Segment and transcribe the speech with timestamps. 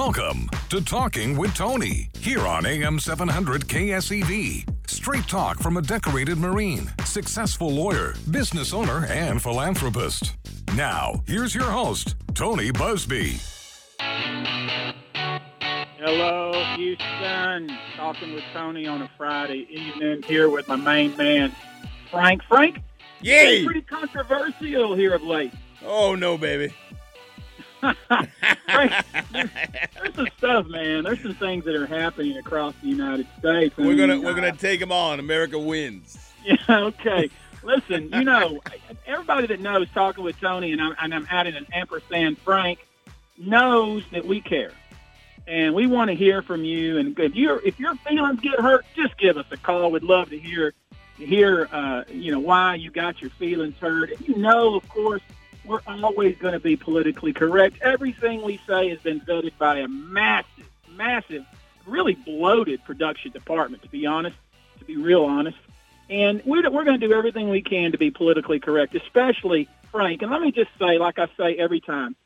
[0.00, 4.64] Welcome to Talking with Tony here on AM 700 KSEV.
[4.88, 10.36] Straight talk from a decorated Marine, successful lawyer, business owner, and philanthropist.
[10.74, 13.46] Now, here's your host, Tony Buzbee.
[15.98, 17.76] Hello, Houston.
[17.94, 21.54] Talking with Tony on a Friday evening here with my main man,
[22.10, 22.42] Frank.
[22.44, 22.78] Frank,
[23.20, 23.66] Yay!
[23.66, 25.52] pretty controversial here of late.
[25.84, 26.72] Oh no, baby.
[27.80, 28.92] There's,
[29.32, 31.04] there's some stuff, man.
[31.04, 33.76] There's some things that are happening across the United States.
[33.76, 35.18] We're gonna mean, we're uh, gonna take them on.
[35.20, 36.18] America wins.
[36.44, 37.30] Yeah, okay.
[37.62, 38.60] Listen, you know,
[39.06, 42.78] everybody that knows talking with Tony, and I'm, and I'm adding an ampersand Frank,
[43.36, 44.72] knows that we care,
[45.46, 46.98] and we want to hear from you.
[46.98, 49.90] And if your if your feelings get hurt, just give us a call.
[49.90, 50.72] We'd love to hear
[51.16, 54.10] hear uh, you know why you got your feelings hurt.
[54.12, 55.22] And you know, of course,
[55.70, 57.76] we're always going to be politically correct.
[57.80, 61.44] Everything we say has been vetted by a massive, massive,
[61.86, 63.82] really bloated production department.
[63.84, 64.36] To be honest,
[64.80, 65.58] to be real honest.
[66.08, 70.22] And we're, we're going to do everything we can to be politically correct, especially Frank.
[70.22, 72.16] And let me just say, like I say every time,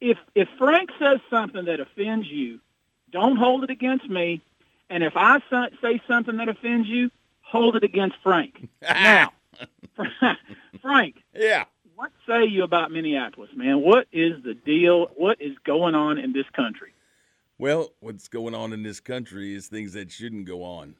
[0.00, 2.58] if if Frank says something that offends you,
[3.12, 4.42] don't hold it against me.
[4.90, 5.40] And if I
[5.80, 8.68] say something that offends you, hold it against Frank.
[8.82, 9.32] now,
[10.82, 11.64] Frank, Yeah.
[11.98, 13.80] What say you about Minneapolis, man?
[13.80, 15.08] What is the deal?
[15.16, 16.92] What is going on in this country?
[17.58, 20.94] Well, what's going on in this country is things that shouldn't go on.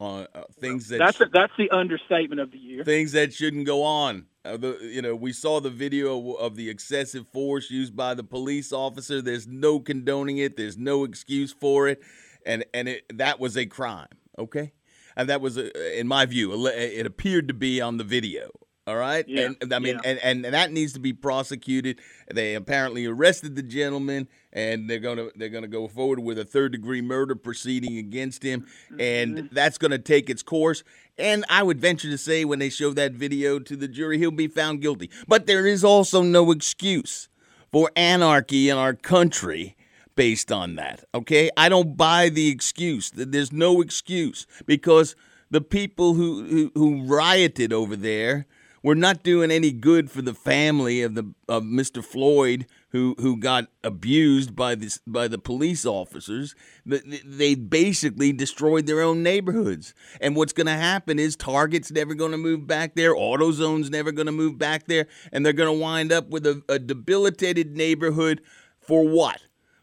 [0.00, 2.82] On uh, things that That's sh- that's the understatement of the year.
[2.82, 4.26] things that shouldn't go on.
[4.44, 8.24] Uh, the, you know, we saw the video of the excessive force used by the
[8.24, 9.22] police officer.
[9.22, 10.56] There's no condoning it.
[10.56, 12.02] There's no excuse for it,
[12.44, 14.08] and and it, that was a crime.
[14.36, 14.72] Okay,
[15.16, 18.50] and that was, a, in my view, it appeared to be on the video.
[18.92, 20.10] All right, Yeah, and I mean, yeah.
[20.22, 21.98] and, and that needs to be prosecuted.
[22.32, 26.72] They apparently arrested the gentleman, and they're gonna they're gonna go forward with a third
[26.72, 28.66] degree murder proceeding against him,
[28.98, 29.54] and Mm-hmm.
[29.54, 30.84] that's gonna take its course.
[31.16, 34.30] And I would venture to say, when they show that video to the jury, he'll
[34.30, 35.08] be found guilty.
[35.26, 37.28] But there is also no excuse
[37.70, 39.74] for anarchy in our country
[40.16, 41.04] based on that.
[41.14, 43.10] Okay, I don't buy the excuse.
[43.10, 45.16] There's no excuse because
[45.50, 48.46] the people who who, who rioted over there
[48.82, 52.04] were not doing any good for the family of the of Mr.
[52.04, 56.54] Floyd who who got abused by this by the police officers.
[56.84, 59.94] They- basically destroyed their own neighborhoods.
[60.20, 64.12] And what's going to happen is Target's never going to move back there, AutoZone's never
[64.12, 67.76] going to move back there, and they're going to wind up with a, a debilitated
[67.76, 68.42] neighborhood
[68.80, 69.40] for what?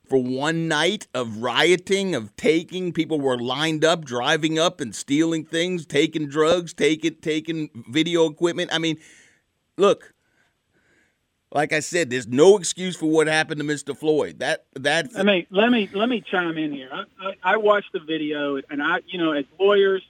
[0.09, 2.91] For one night of rioting, of taking.
[2.91, 8.71] People were lined up, driving up and stealing things, taking drugs, taking taking video equipment.
[8.73, 8.97] I mean,
[9.77, 10.13] look,
[11.51, 13.97] like I said, there's no excuse for what happened to Mr.
[13.97, 14.39] Floyd.
[14.39, 15.13] That that.
[15.13, 16.89] Let me let me let me chime in here.
[16.91, 20.03] I, I, I watched the video, and I, you know, as lawyers,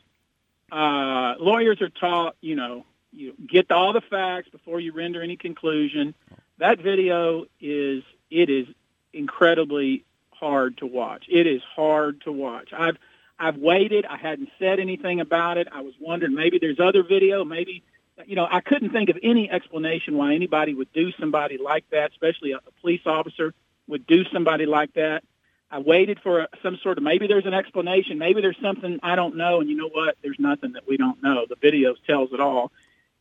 [0.71, 5.35] uh, lawyers are taught, you know, you get all the facts before you render any
[5.35, 6.13] conclusion.
[6.57, 8.67] That video is it is
[9.13, 11.25] incredibly hard to watch.
[11.29, 12.69] It is hard to watch.
[12.73, 12.97] I've
[13.41, 14.05] I've waited.
[14.05, 15.67] I hadn't said anything about it.
[15.71, 17.83] I was wondering maybe there's other video, maybe
[18.25, 22.11] you know, I couldn't think of any explanation why anybody would do somebody like that,
[22.11, 23.53] especially a, a police officer
[23.87, 25.23] would do somebody like that.
[25.71, 29.37] I waited for some sort of maybe there's an explanation, maybe there's something I don't
[29.37, 30.17] know, and you know what?
[30.21, 31.45] There's nothing that we don't know.
[31.47, 32.71] The video tells it all,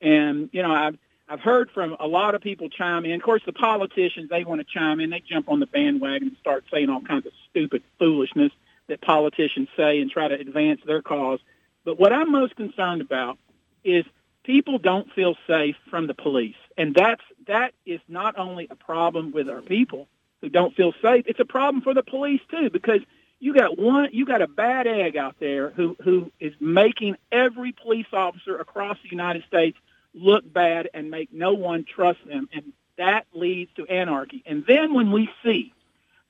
[0.01, 0.99] and you know I've
[1.29, 3.13] I've heard from a lot of people chime in.
[3.13, 5.11] Of course, the politicians they want to chime in.
[5.11, 8.53] They jump on the bandwagon and start saying all kinds of stupid foolishness
[8.89, 11.41] that politicians say and try to advance their cause.
[11.85, 13.39] But what I'm most concerned about
[13.85, 14.05] is
[14.43, 19.33] people don't feel safe from the police, and that's that is not only a problem
[19.33, 20.09] with our people
[20.41, 21.25] who don't feel safe.
[21.27, 23.01] It's a problem for the police too because
[23.39, 27.73] you got one you got a bad egg out there who who is making every
[27.73, 29.77] police officer across the United States
[30.19, 34.43] look bad and make no one trust them and that leads to anarchy.
[34.45, 35.73] And then when we see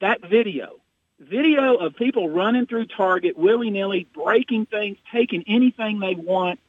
[0.01, 0.77] that video,
[1.19, 6.61] video of people running through Target willy-nilly, breaking things, taking anything they want,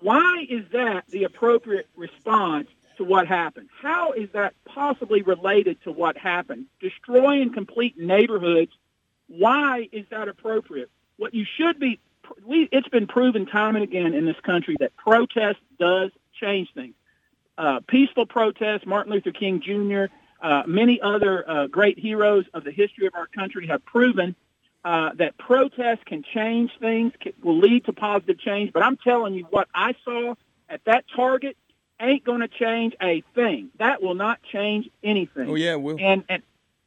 [0.00, 3.68] why is that the appropriate response to what happened?
[3.82, 6.66] How is that possibly related to what happened?
[6.80, 8.72] Destroying complete neighborhoods,
[9.26, 10.90] why is that appropriate?
[11.16, 11.98] What you should be,
[12.46, 16.94] it's been proven time and again in this country that protest does change things.
[17.56, 22.70] Uh, peaceful protests, Martin Luther King Jr., uh, many other uh, great heroes of the
[22.70, 24.34] history of our country have proven
[24.84, 28.72] uh, that protests can change things, can, will lead to positive change.
[28.72, 30.34] But I'm telling you, what I saw
[30.68, 31.56] at that Target
[32.00, 33.70] ain't going to change a thing.
[33.78, 35.48] That will not change anything.
[35.48, 36.42] oh yeah, well And and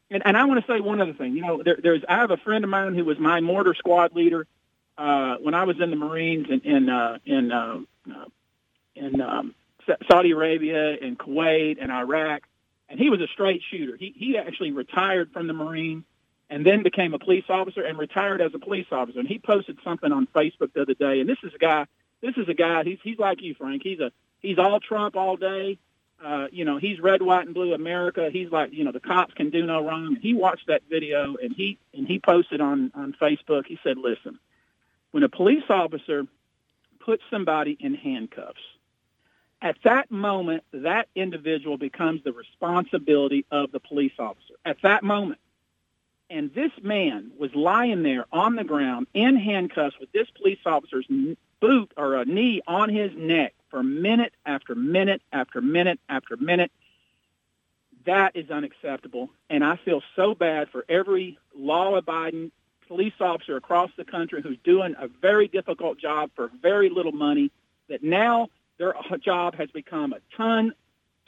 [0.10, 1.36] and, and I want to say one other thing.
[1.36, 4.16] You know, there, there's I have a friend of mine who was my mortar squad
[4.16, 4.46] leader
[4.98, 7.80] uh, when I was in the Marines in in uh, in, uh,
[8.10, 8.26] uh
[8.98, 9.56] in um,
[10.10, 12.44] Saudi Arabia and Kuwait and Iraq,
[12.90, 13.96] and he was a straight shooter.
[13.98, 16.04] He he actually retired from the Marines
[16.50, 19.20] and then became a police officer and retired as a police officer.
[19.20, 21.20] And he posted something on Facebook the other day.
[21.20, 21.86] And this is a guy.
[22.22, 22.84] This is a guy.
[22.84, 23.82] He's he's like you, Frank.
[23.84, 25.78] He's a he's all Trump all day.
[26.24, 28.30] Uh, you know, he's red, white, and blue America.
[28.32, 30.08] He's like, you know, the cops can do no wrong.
[30.08, 33.66] And he watched that video and he and he posted on on Facebook.
[33.68, 34.40] He said, "Listen,
[35.12, 36.24] when a police officer
[37.00, 38.62] puts somebody in handcuffs,
[39.62, 44.54] at that moment, that individual becomes the responsibility of the police officer.
[44.64, 45.40] At that moment,
[46.30, 51.08] and this man was lying there on the ground in handcuffs with this police officer's
[51.60, 56.72] boot or a knee on his neck for minute after minute after minute after minute.
[58.06, 59.30] That is unacceptable.
[59.50, 62.52] And I feel so bad for every law-abiding
[62.88, 67.52] police officer across the country who's doing a very difficult job for very little money
[67.90, 68.94] that now their
[69.24, 70.74] job has become a ton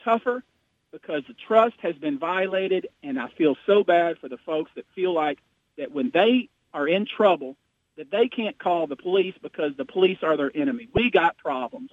[0.03, 0.43] tougher
[0.91, 4.85] because the trust has been violated, and I feel so bad for the folks that
[4.95, 5.39] feel like
[5.77, 7.55] that when they are in trouble,
[7.97, 10.87] that they can't call the police because the police are their enemy.
[10.93, 11.91] We got problems.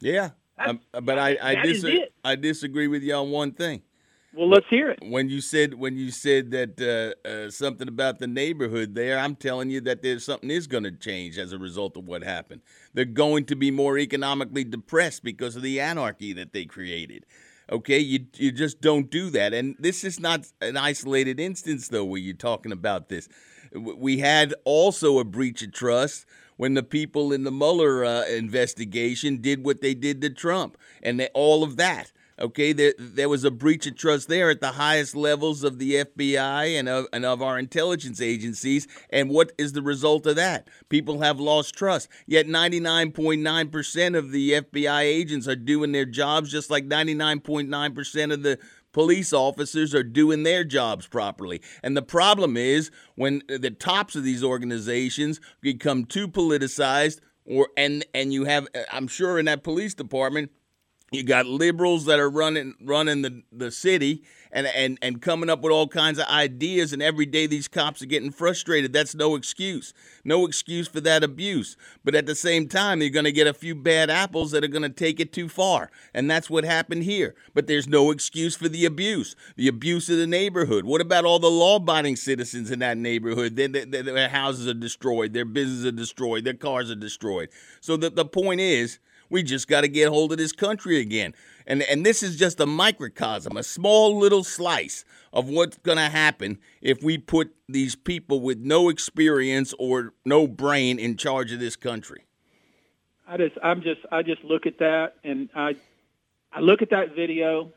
[0.00, 1.84] Yeah, um, but I I, dis-
[2.24, 3.82] I disagree with you on one thing.
[4.38, 5.00] Well, let's hear it.
[5.02, 9.34] When you said when you said that uh, uh, something about the neighborhood there, I'm
[9.34, 12.60] telling you that there's something is going to change as a result of what happened.
[12.94, 17.26] They're going to be more economically depressed because of the anarchy that they created.
[17.68, 19.52] Okay, you you just don't do that.
[19.52, 23.28] And this is not an isolated instance, though, where you're talking about this.
[23.74, 26.26] We had also a breach of trust
[26.56, 31.18] when the people in the Mueller uh, investigation did what they did to Trump, and
[31.18, 32.12] they, all of that.
[32.40, 35.94] Okay, there, there was a breach of trust there at the highest levels of the
[35.94, 38.86] FBI and of, and of our intelligence agencies.
[39.10, 40.68] And what is the result of that?
[40.88, 42.08] People have lost trust.
[42.26, 48.58] Yet 99.9% of the FBI agents are doing their jobs just like 99.9% of the
[48.92, 51.60] police officers are doing their jobs properly.
[51.82, 58.04] And the problem is when the tops of these organizations become too politicized or and
[58.14, 60.50] and you have I'm sure in that police department
[61.10, 65.60] you got liberals that are running running the, the city and, and, and coming up
[65.60, 68.92] with all kinds of ideas, and every day these cops are getting frustrated.
[68.92, 69.92] That's no excuse.
[70.24, 71.76] No excuse for that abuse.
[72.04, 74.68] But at the same time, you're going to get a few bad apples that are
[74.68, 75.90] going to take it too far.
[76.14, 77.34] And that's what happened here.
[77.54, 80.84] But there's no excuse for the abuse, the abuse of the neighborhood.
[80.84, 83.56] What about all the law abiding citizens in that neighborhood?
[83.56, 87.50] Their, their, their houses are destroyed, their businesses are destroyed, their cars are destroyed.
[87.80, 88.98] So the, the point is,
[89.30, 91.34] we just got to get hold of this country again.
[91.66, 96.08] And, and this is just a microcosm, a small little slice of what's going to
[96.08, 101.60] happen if we put these people with no experience or no brain in charge of
[101.60, 102.24] this country.
[103.26, 105.76] I just, I'm just, I just look at that and I,
[106.50, 107.72] I look at that video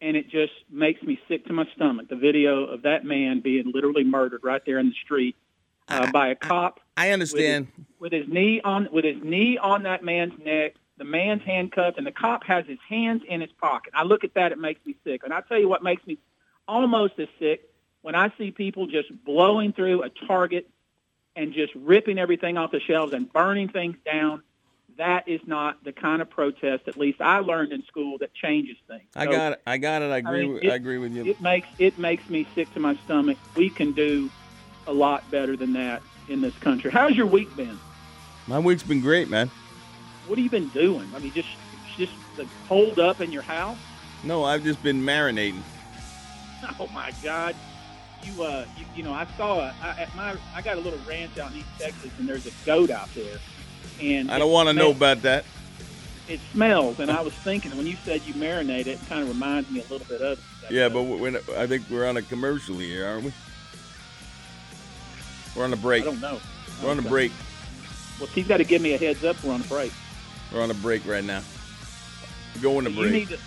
[0.00, 2.08] and it just makes me sick to my stomach.
[2.08, 5.36] The video of that man being literally murdered right there in the street
[5.88, 6.80] uh, by a cop.
[6.96, 7.68] I understand.
[8.00, 11.42] With his, with his knee on, with his knee on that man's neck, the man's
[11.42, 13.92] handcuffed, and the cop has his hands in his pocket.
[13.96, 15.22] I look at that, it makes me sick.
[15.24, 16.18] And I tell you what makes me
[16.68, 17.68] almost as sick
[18.02, 20.68] when I see people just blowing through a Target
[21.34, 24.42] and just ripping everything off the shelves and burning things down.
[24.96, 28.76] That is not the kind of protest, at least I learned in school, that changes
[28.86, 29.08] things.
[29.16, 29.62] I got it.
[29.66, 30.12] I got it.
[30.12, 30.44] I agree.
[30.44, 31.24] I, mean, it, I agree with you.
[31.26, 33.36] It makes it makes me sick to my stomach.
[33.56, 34.30] We can do
[34.86, 36.92] a lot better than that in this country.
[36.92, 37.76] How's your week been?
[38.46, 39.50] My week's been great, man
[40.26, 41.08] what have you been doing?
[41.14, 41.48] I mean, just
[41.96, 43.78] just like, holed up in your house?
[44.24, 45.62] No, I've just been marinating.
[46.80, 47.54] Oh my God!
[48.22, 50.98] You uh, you, you know, I saw a, I, at my I got a little
[51.06, 53.38] ranch out in East Texas, and there's a goat out there,
[54.00, 55.44] and I don't want to know about that.
[56.26, 59.28] It smells, and I was thinking when you said you marinate it, it kind of
[59.28, 60.42] reminds me a little bit of.
[60.70, 61.06] Yeah, goat.
[61.06, 63.32] but when, I think we're on a commercial here, aren't we?
[65.54, 66.04] We're on a break.
[66.04, 66.40] I don't know.
[66.82, 67.30] We're on a break.
[68.18, 69.42] Well, he's got to give me a heads up.
[69.44, 69.92] We're on a break.
[70.54, 71.42] We're on a break right now.
[72.54, 73.06] We're going to break.
[73.06, 73.38] You need to,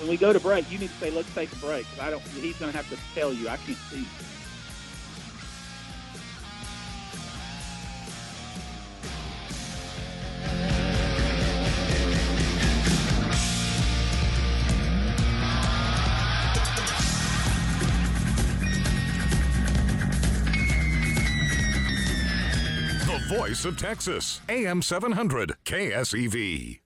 [0.00, 2.22] when we go to break, you need to say, "Let's take a break." I don't.
[2.22, 3.48] He's going to have to tell you.
[3.48, 4.04] I can't see.
[23.54, 26.80] Voice of Texas, AM 700, KSEV.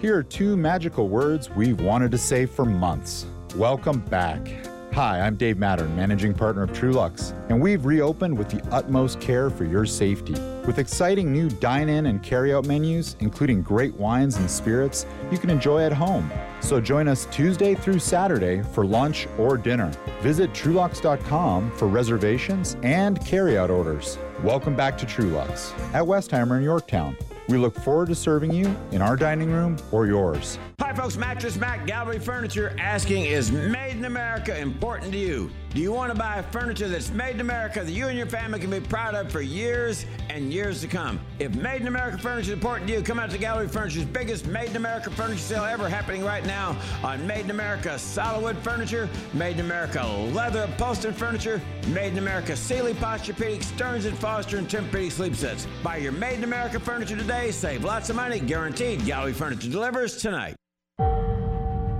[0.00, 3.26] Here are two magical words we've wanted to say for months.
[3.54, 4.71] Welcome back.
[4.94, 9.48] Hi, I'm Dave Mattern, managing partner of Truluck's, and we've reopened with the utmost care
[9.48, 10.34] for your safety.
[10.66, 15.38] With exciting new dine in and carry out menus, including great wines and spirits you
[15.38, 16.30] can enjoy at home.
[16.60, 19.90] So join us Tuesday through Saturday for lunch or dinner.
[20.20, 24.18] Visit Trulux.com for reservations and carryout orders.
[24.42, 27.16] Welcome back to Truluck's at Westheimer in Yorktown.
[27.48, 30.58] We look forward to serving you in our dining room or yours.
[30.82, 31.16] Hi, folks.
[31.16, 35.48] Mattress Mac Gallery Furniture asking Is Made in America important to you?
[35.70, 38.58] Do you want to buy furniture that's made in America that you and your family
[38.58, 41.20] can be proud of for years and years to come?
[41.38, 44.44] If Made in America furniture is important to you, come out to Gallery Furniture's biggest
[44.48, 48.58] Made in America furniture sale ever happening right now on Made in America solid wood
[48.58, 54.58] furniture, Made in America leather upholstered furniture, Made in America Sealy Posturepedic, Stearns and Foster,
[54.58, 55.68] and Tempur-Pedic sleep sets.
[55.84, 59.06] Buy your Made in America furniture today, save lots of money, guaranteed.
[59.06, 60.56] Gallery Furniture delivers tonight.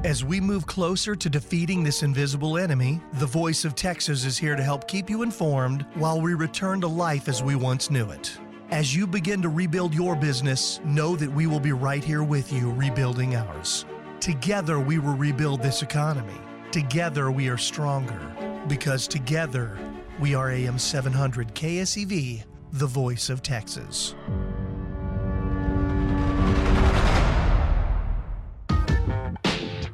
[0.05, 4.57] As we move closer to defeating this invisible enemy, the Voice of Texas is here
[4.57, 8.37] to help keep you informed while we return to life as we once knew it.
[8.73, 12.53] As you begin to rebuild your business, know that we will be right here with
[12.53, 13.85] you rebuilding ours.
[14.19, 16.41] Together, we will rebuild this economy.
[16.73, 18.21] Together, we are stronger.
[18.67, 19.79] Because together,
[20.19, 22.43] we are AM 700 KSEV,
[22.73, 24.17] the voice of Texas.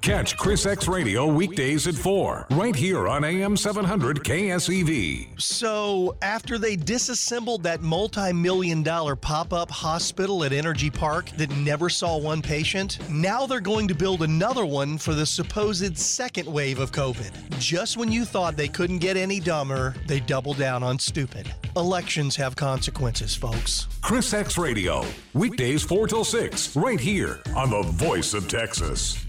[0.09, 5.39] Catch Chris X Radio weekdays at 4, right here on AM 700 KSEV.
[5.39, 11.55] So, after they disassembled that multi million dollar pop up hospital at NRG Park that
[11.59, 16.51] never saw one patient, now they're going to build another one for the supposed second
[16.51, 17.59] wave of COVID.
[17.59, 21.53] Just when you thought they couldn't get any dumber, they double down on stupid.
[21.77, 23.89] Elections have consequences, folks.
[24.01, 29.28] Chris X Radio, weekdays 4 till 6, right here on the voice of Texas.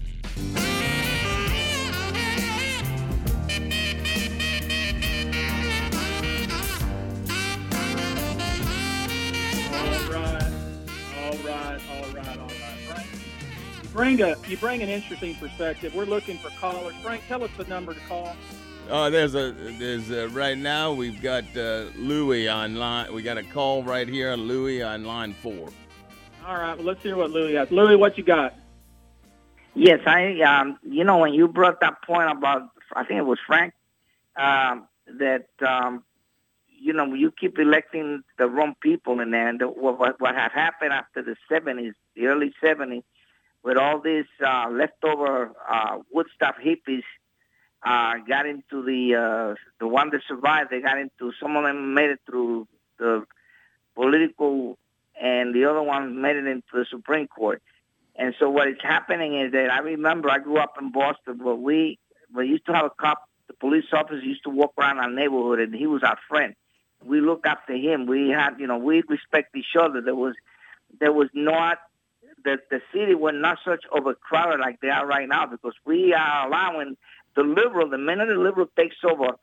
[11.30, 12.78] All right, all right, all right, all right.
[12.88, 13.08] Frank,
[13.82, 15.94] you bring a you bring an interesting perspective.
[15.94, 16.94] We're looking for callers.
[17.02, 18.36] Frank, tell us the number to call.
[18.88, 23.12] Uh, there's a there's a, right now we've got uh, Louis on line.
[23.14, 25.68] We got a call right here, Louis on line four.
[26.44, 27.70] All right, well let's hear what Louis has.
[27.70, 28.54] Louis, what you got?
[29.74, 30.40] Yes, I.
[30.40, 33.72] Um, you know, when you brought that point about, I think it was Frank,
[34.36, 36.02] um, that um,
[36.68, 40.50] you know you keep electing the wrong people, and then the, what, what what had
[40.52, 43.04] happened after the seventies, the early seventies,
[43.62, 47.04] with all these uh, leftover uh, Woodstock hippies,
[47.84, 50.70] uh, got into the uh, the one that survived.
[50.70, 52.66] They got into some of them made it through
[52.98, 53.24] the
[53.94, 54.78] political,
[55.20, 57.62] and the other one made it into the Supreme Court.
[58.16, 61.56] And so what is happening is that I remember I grew up in Boston, but
[61.56, 61.98] we
[62.34, 65.60] we used to have a cop, the police officer used to walk around our neighborhood,
[65.60, 66.54] and he was our friend.
[67.04, 68.06] We looked after him.
[68.06, 70.00] We had, you know, we respect each other.
[70.00, 70.34] There was
[71.00, 71.78] there was not
[72.44, 76.46] the the city was not such overcrowded like they are right now because we are
[76.46, 76.96] allowing
[77.36, 77.88] the liberal.
[77.88, 79.36] The minute the liberal takes over,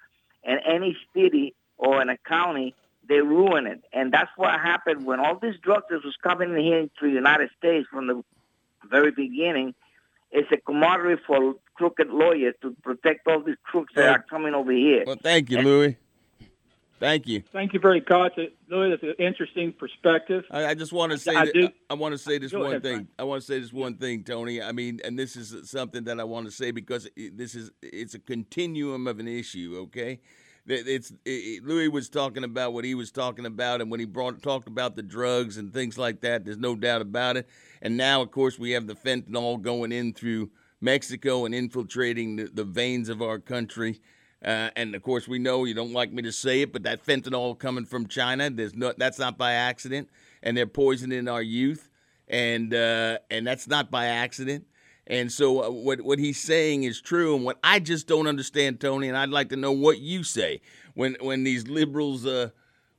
[0.43, 2.75] in any city or in a county,
[3.07, 3.83] they ruin it.
[3.93, 7.09] And that's what happened when all these drugs that was coming in here into the
[7.09, 8.23] United States from the
[8.87, 9.73] very beginning.
[10.31, 14.71] It's a commodity for crooked lawyers to protect all these crooks that are coming over
[14.71, 15.03] here.
[15.05, 15.95] Well, thank you, Louis.
[16.99, 17.43] Thank you.
[17.53, 18.39] Thank you very much,
[18.69, 18.89] Louis.
[18.89, 20.43] That's an interesting perspective.
[20.49, 22.59] I, I just want to say I that- do- I, want to say this Go
[22.61, 22.95] one ahead, thing.
[22.95, 23.07] Frank.
[23.19, 24.63] I want to say this one thing, Tony.
[24.63, 28.15] I mean, and this is something that I want to say because this is it's
[28.15, 29.75] a continuum of an issue.
[29.83, 30.19] Okay, That
[30.67, 34.41] it's it, Louis was talking about what he was talking about, and when he brought
[34.41, 36.45] talked about the drugs and things like that.
[36.45, 37.47] There's no doubt about it.
[37.81, 40.49] And now, of course, we have the fentanyl going in through
[40.81, 44.01] Mexico and infiltrating the, the veins of our country.
[44.43, 47.03] Uh, and of course, we know you don't like me to say it, but that
[47.03, 50.09] fentanyl coming from China, there's no, that's not by accident,
[50.43, 51.89] and they're poisoning our youth,
[52.27, 54.65] and uh, and that's not by accident.
[55.09, 58.79] And so, uh, what what he's saying is true, and what I just don't understand,
[58.81, 60.61] Tony, and I'd like to know what you say
[60.93, 62.25] when when these liberals.
[62.25, 62.49] Uh,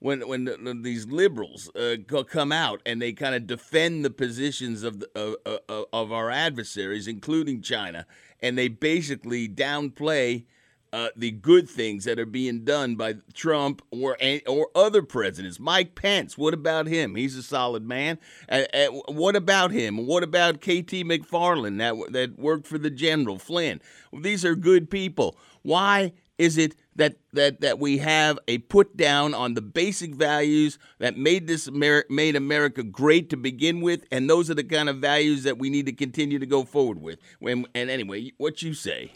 [0.00, 1.96] when when the, the- these liberals uh,
[2.28, 5.08] come out and they kind of defend the positions of the,
[5.44, 8.06] of, of, of our adversaries, including China,
[8.40, 10.44] and they basically downplay
[10.92, 14.16] uh, the good things that are being done by Trump or
[14.46, 15.60] or other presidents.
[15.60, 17.14] Mike Pence, what about him?
[17.14, 18.18] He's a solid man.
[18.48, 20.06] Uh, uh, what about him?
[20.06, 23.80] What about KT McFarland that that worked for the general Flynn?
[24.12, 25.36] These are good people.
[25.62, 30.78] Why is it that that that we have a put down on the basic values
[30.98, 34.88] that made this Amer- made America great to begin with, and those are the kind
[34.88, 37.18] of values that we need to continue to go forward with.
[37.40, 39.12] When and anyway, what you say?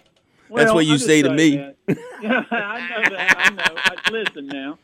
[0.50, 1.54] That's what you say to me.
[1.56, 1.74] yeah,
[2.50, 3.34] I know that.
[3.38, 3.74] I know.
[3.76, 4.78] I, listen now.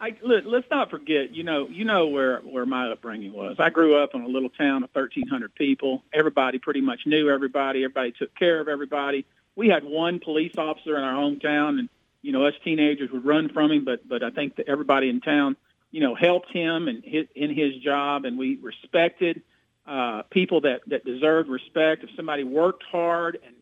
[0.00, 1.34] I, let, let's not forget.
[1.34, 3.56] You know, you know where where my upbringing was.
[3.58, 6.04] I grew up in a little town of 1,300 people.
[6.12, 7.84] Everybody pretty much knew everybody.
[7.84, 9.26] Everybody took care of everybody.
[9.56, 11.88] We had one police officer in our hometown, and
[12.22, 13.84] you know, us teenagers would run from him.
[13.84, 15.56] But but I think that everybody in town,
[15.90, 19.42] you know, helped him and his, in his job, and we respected
[19.84, 22.04] uh, people that that deserved respect.
[22.04, 23.54] If somebody worked hard and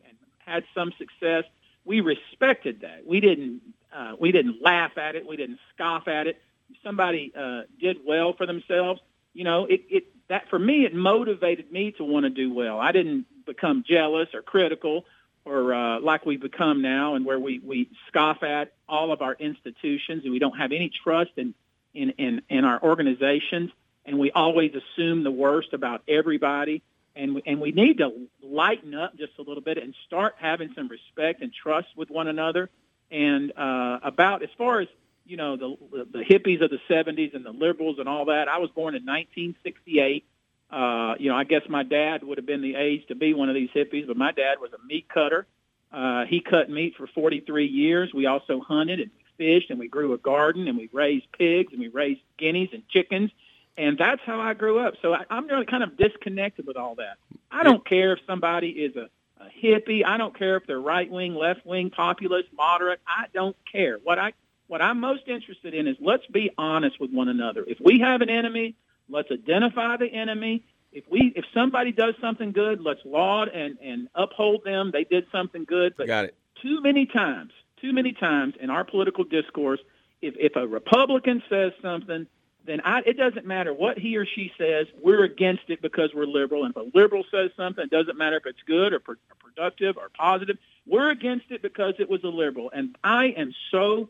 [0.47, 1.45] had some success,
[1.85, 3.07] we respected that.
[3.07, 3.61] We didn't
[3.95, 5.27] uh, we didn't laugh at it.
[5.27, 6.41] We didn't scoff at it.
[6.71, 9.01] If somebody uh, did well for themselves,
[9.33, 12.79] you know, it, it that for me it motivated me to want to do well.
[12.81, 15.05] I didn't become jealous or critical
[15.45, 19.35] or uh, like we become now, and where we we scoff at all of our
[19.35, 21.55] institutions and we don't have any trust in
[21.95, 23.71] in in, in our organizations,
[24.05, 26.83] and we always assume the worst about everybody.
[27.17, 30.73] And we, and we need to lighten up just a little bit and start having
[30.75, 32.69] some respect and trust with one another
[33.11, 34.89] and uh, about as far as
[35.25, 35.77] you know the,
[36.13, 38.49] the hippies of the 70s and the liberals and all that.
[38.49, 40.25] I was born in 1968.
[40.69, 43.49] Uh, you know, I guess my dad would have been the age to be one
[43.49, 45.47] of these hippies, but my dad was a meat cutter.
[45.93, 48.13] Uh, he cut meat for 43 years.
[48.13, 51.81] We also hunted and fished, and we grew a garden, and we raised pigs, and
[51.81, 53.31] we raised guineas and chickens,
[53.77, 54.95] and that's how I grew up.
[55.03, 57.19] So I, I'm really kind of disconnected with all that.
[57.51, 60.05] I don't care if somebody is a a hippie.
[60.05, 63.01] I don't care if they're right wing, left wing, populist, moderate.
[63.07, 63.99] I don't care.
[64.03, 64.33] What I
[64.67, 67.65] what I'm most interested in is let's be honest with one another.
[67.67, 68.75] If we have an enemy,
[69.09, 70.65] let's identify the enemy.
[70.93, 74.91] If we if somebody does something good, let's laud and and uphold them.
[74.93, 75.95] They did something good.
[75.97, 76.35] But Got it.
[76.63, 79.81] too many times, too many times in our political discourse,
[80.23, 82.27] if if a Republican says something,
[82.67, 84.87] then I, it doesn't matter what he or she says.
[85.01, 86.65] We're against it because we're liberal.
[86.65, 89.37] And if a liberal says something, it doesn't matter if it's good or, pro- or
[89.43, 90.59] productive or positive.
[90.87, 92.71] We're against it because it was a liberal.
[92.73, 94.09] And I am so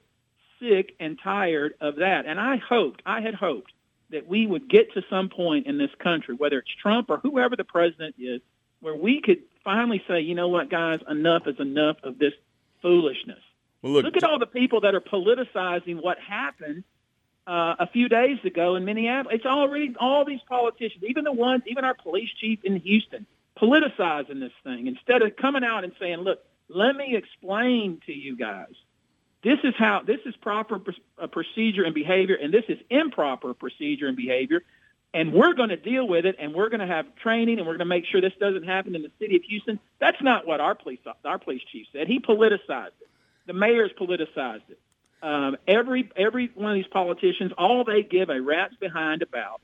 [0.60, 2.26] sick and tired of that.
[2.26, 3.72] And I hoped, I had hoped
[4.10, 7.56] that we would get to some point in this country, whether it's Trump or whoever
[7.56, 8.40] the president is,
[8.80, 12.32] where we could finally say, you know what, guys, enough is enough of this
[12.82, 13.40] foolishness.
[13.82, 16.84] Well, look, Look at all the people that are politicizing what happened
[17.46, 19.36] uh, a few days ago in Minneapolis.
[19.36, 23.26] It's already all these politicians, even the ones, even our police chief in Houston,
[23.60, 28.36] politicizing this thing instead of coming out and saying, "Look, let me explain to you
[28.36, 28.74] guys.
[29.42, 33.54] This is how this is proper pr- uh, procedure and behavior, and this is improper
[33.54, 34.62] procedure and behavior."
[35.14, 37.74] And we're going to deal with it, and we're going to have training, and we're
[37.74, 39.78] going to make sure this doesn't happen in the city of Houston.
[39.98, 42.08] That's not what our police our police chief said.
[42.08, 43.08] He politicized it.
[43.46, 44.80] The mayor's politicized it
[45.22, 49.60] um, every every one of these politicians, all they give a rat's behind about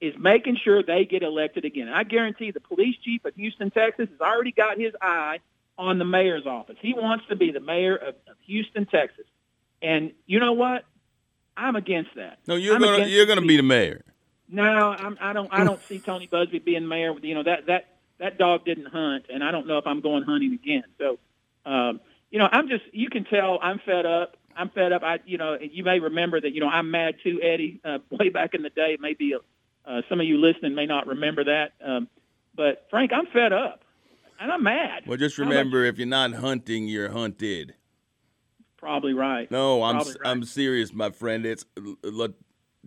[0.00, 1.88] is making sure they get elected again.
[1.88, 5.38] I guarantee the police chief of Houston, Texas, has already got his eye
[5.78, 6.76] on the mayor's office.
[6.80, 9.26] He wants to be the mayor of, of Houston, Texas.
[9.80, 10.84] And you know what?
[11.56, 12.38] I'm against that.
[12.46, 14.02] no, you're I'm gonna you're gonna be the mayor.
[14.48, 15.48] No, I'm, I don't.
[15.52, 17.14] I don't see Tony Buzbee being mayor.
[17.22, 17.88] You know that that
[18.18, 20.84] that dog didn't hunt, and I don't know if I'm going hunting again.
[20.98, 21.18] So,
[21.64, 22.84] um, you know, I'm just.
[22.92, 24.36] You can tell I'm fed up.
[24.56, 25.02] I'm fed up.
[25.02, 26.52] I, you know, you may remember that.
[26.52, 27.80] You know, I'm mad too, Eddie.
[27.84, 31.44] Uh, way back in the day, maybe uh, some of you listening may not remember
[31.44, 31.72] that.
[31.84, 32.08] Um,
[32.54, 33.82] but Frank, I'm fed up,
[34.40, 35.04] and I'm mad.
[35.06, 37.74] Well, just remember, if you're not hunting, you're hunted.
[38.76, 39.50] Probably right.
[39.50, 40.16] No, I'm right.
[40.24, 41.46] I'm serious, my friend.
[41.46, 41.64] It's
[42.02, 42.34] look,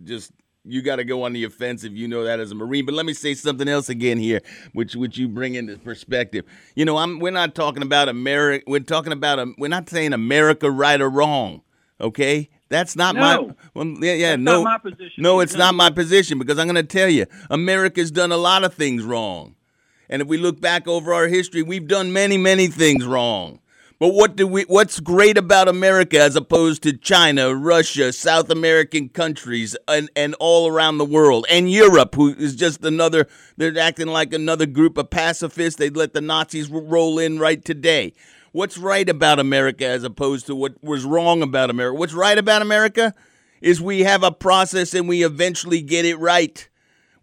[0.04, 0.30] just
[0.66, 1.96] you got to go on the offensive.
[1.96, 2.84] You know that as a Marine.
[2.86, 4.40] But let me say something else again here,
[4.72, 6.44] which which you bring into perspective.
[6.74, 8.64] You know, I'm we're not talking about America.
[8.66, 11.62] We're talking about a, we're not saying America right or wrong.
[12.00, 13.36] Okay, that's not my.
[13.36, 13.54] No.
[13.74, 15.22] Well, yeah, yeah, no, my position.
[15.22, 15.58] no, it's No.
[15.66, 19.02] not my position because I'm going to tell you, America's done a lot of things
[19.04, 19.54] wrong.
[20.08, 23.60] And if we look back over our history, we've done many, many things wrong.
[23.98, 29.08] But what do we what's great about America as opposed to China, Russia, South American
[29.08, 34.08] countries and, and all around the world and Europe who is just another they're acting
[34.08, 35.78] like another group of pacifists.
[35.78, 38.12] They'd let the Nazis roll in right today.
[38.52, 41.98] What's right about America as opposed to what was wrong about America?
[41.98, 43.14] What's right about America
[43.62, 46.68] is we have a process and we eventually get it right.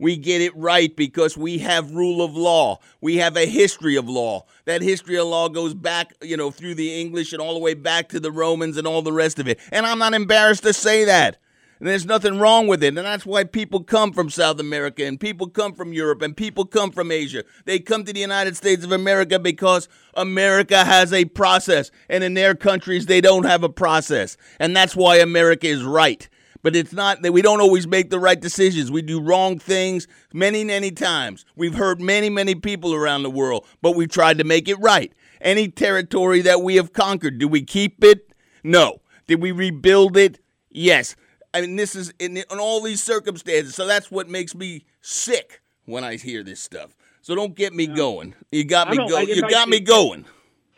[0.03, 2.79] We get it right because we have rule of law.
[2.99, 4.45] We have a history of law.
[4.65, 7.73] That history of law goes back, you know, through the English and all the way
[7.73, 9.61] back to the Romans and all the rest of it.
[9.71, 11.37] And I'm not embarrassed to say that.
[11.79, 12.87] And there's nothing wrong with it.
[12.87, 16.65] And that's why people come from South America and people come from Europe and people
[16.65, 17.45] come from Asia.
[17.63, 21.91] They come to the United States of America because America has a process.
[22.09, 24.35] And in their countries, they don't have a process.
[24.59, 26.27] And that's why America is right
[26.63, 28.89] but it's not that we don't always make the right decisions.
[28.89, 31.45] We do wrong things many, many times.
[31.55, 35.13] We've hurt many, many people around the world, but we've tried to make it right.
[35.43, 37.37] any territory that we have conquered.
[37.37, 38.33] Do we keep it?
[38.63, 39.01] No.
[39.27, 40.39] Did we rebuild it?
[40.71, 41.15] Yes.
[41.53, 43.75] I mean, this is in, in all these circumstances.
[43.75, 46.95] So that's what makes me sick when I hear this stuff.
[47.21, 48.35] So don't get me going.
[48.51, 49.27] You got me going.
[49.29, 50.25] You got me going.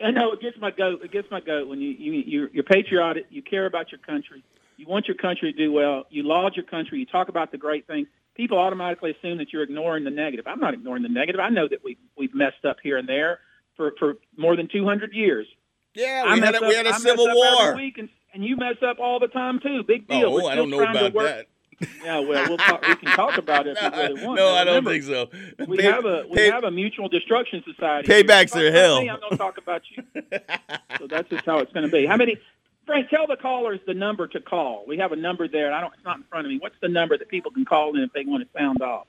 [0.04, 1.00] I know it gets my goat.
[1.02, 3.26] It gets my goat when you you you're, you're patriotic.
[3.30, 4.44] You care about your country.
[4.76, 6.04] You want your country to do well.
[6.10, 6.98] You laud your country.
[6.98, 8.08] You talk about the great things.
[8.34, 10.46] People automatically assume that you're ignoring the negative.
[10.46, 11.40] I'm not ignoring the negative.
[11.40, 13.40] I know that we we've messed up here and there
[13.76, 15.46] for for more than 200 years.
[15.94, 17.72] Yeah, we, had a, we had a civil war.
[17.72, 19.82] And, and, you mess up all the time too.
[19.82, 20.28] Big oh, deal.
[20.42, 21.46] Oh, I don't know about that.
[22.02, 24.38] Yeah, well, we'll talk, we can talk about it if we really want.
[24.38, 25.28] No, I don't think so.
[25.66, 28.08] We pay, have a we pay, have a mutual destruction society.
[28.08, 29.00] Paybacks are hell.
[29.00, 30.02] Me, I'm going to talk about you.
[30.98, 32.06] so that's just how it's going to be.
[32.06, 32.38] How many?
[32.86, 34.84] Frank, tell the callers the number to call.
[34.86, 35.92] We have a number there, and I don't.
[35.94, 36.58] It's not in front of me.
[36.60, 39.08] What's the number that people can call in if they want to sound off?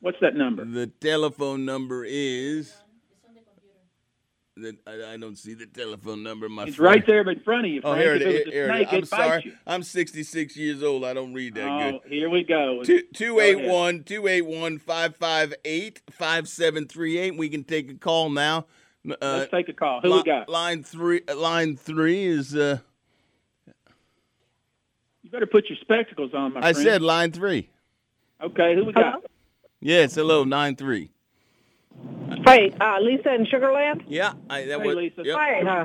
[0.00, 0.64] What's that number?
[0.64, 2.74] The telephone number is
[4.86, 6.48] I, I, don't see the telephone number.
[6.48, 6.94] My it's friend.
[6.94, 7.80] right there in front of you.
[7.82, 8.02] Oh, Frank.
[8.02, 8.52] here it is.
[8.52, 8.88] Here it.
[8.92, 9.52] I'm sorry.
[9.66, 11.04] I'm 66 years old.
[11.04, 12.12] I don't read that oh, good.
[12.12, 12.82] Here we go.
[12.84, 17.36] 281 281 558 5738.
[17.36, 18.66] We can take a call now.
[19.08, 20.00] Uh, Let's take a call.
[20.00, 20.48] Who li- we got?
[20.48, 21.22] Line three.
[21.28, 22.54] Uh, line three is.
[22.54, 22.93] Uh, you
[25.34, 26.86] better put your spectacles on, my I friend.
[26.86, 27.68] said line three.
[28.40, 29.24] Okay, who we got?
[29.80, 31.10] Yes, hello, nine three.
[32.46, 34.04] Hey, uh, Lisa in Sugarland.
[34.06, 34.96] Yeah, I, that hey, was.
[34.96, 35.22] Lisa.
[35.24, 35.36] Yep.
[35.36, 35.60] Hi.
[35.62, 35.84] Uh,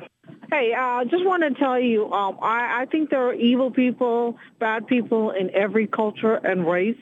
[0.51, 4.37] hey, uh, just want to tell you, um, I, I think there are evil people,
[4.59, 6.97] bad people in every culture and race.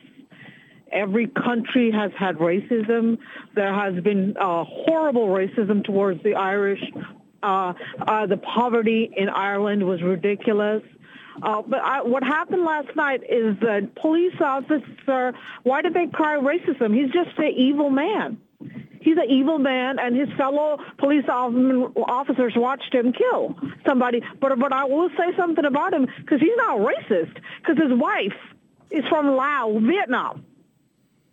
[0.92, 3.18] Every country has had racism.
[3.56, 6.82] There has been uh, horrible racism towards the Irish.
[7.44, 7.74] Uh,
[8.08, 10.82] uh, the poverty in Ireland was ridiculous.
[11.42, 16.38] Uh, but I, what happened last night is that police officer, why did they cry
[16.38, 16.96] racism?
[16.96, 18.40] He's just an evil man.
[19.00, 24.22] He's an evil man, and his fellow police officers watched him kill somebody.
[24.42, 28.36] But but I will say something about him because he's not racist because his wife
[28.90, 30.46] is from Laos, Vietnam.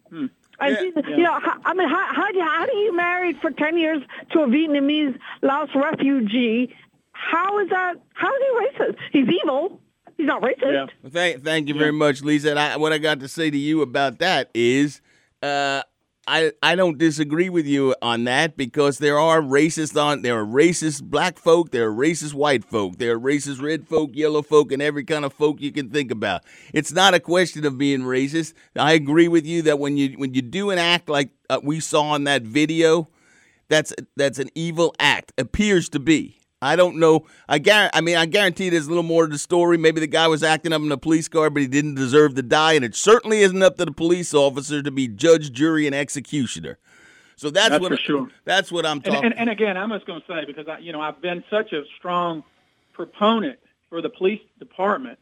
[0.09, 0.27] Hmm.
[0.61, 1.17] And yeah, yeah.
[1.17, 4.03] you know, I mean, how, how do you, how do you married for ten years
[4.33, 6.77] to a Vietnamese Laos refugee?
[7.11, 7.95] How is that?
[8.13, 8.99] How is he racist?
[9.11, 9.81] He's evil.
[10.17, 10.63] He's not racist.
[10.63, 10.87] Yeah.
[11.03, 12.51] Well, thank, thank you very much, Lisa.
[12.51, 15.01] And I, what I got to say to you about that is,
[15.43, 15.83] uh,
[16.27, 20.47] I, I don't disagree with you on that because there are racist on there are
[20.47, 24.73] racist black folk, there are racist white folk, there are racist red folk, yellow folk,
[24.73, 26.43] and every kind of folk you can think about.
[26.73, 28.55] It's not a question of being racist.
[28.75, 31.81] I agree with you that when you when you do an act like uh, we
[31.81, 33.09] saw in that video,
[33.69, 35.33] that's that's an evil act.
[35.37, 36.39] Appears to be.
[36.63, 37.27] I don't know.
[37.49, 37.99] I guarantee.
[37.99, 39.77] I mean, I guarantee there's a little more to the story.
[39.77, 42.43] Maybe the guy was acting up in a police car, but he didn't deserve to
[42.43, 45.95] die, and it certainly isn't up to the police officer to be judge, jury, and
[45.95, 46.79] executioner.
[47.37, 48.29] So that's, that's what for sure.
[48.45, 49.17] That's what I'm talking.
[49.17, 51.45] And, and, and again, I'm just going to say because I, you know I've been
[51.51, 52.45] such a strong
[52.93, 53.59] proponent
[53.91, 55.19] for the police department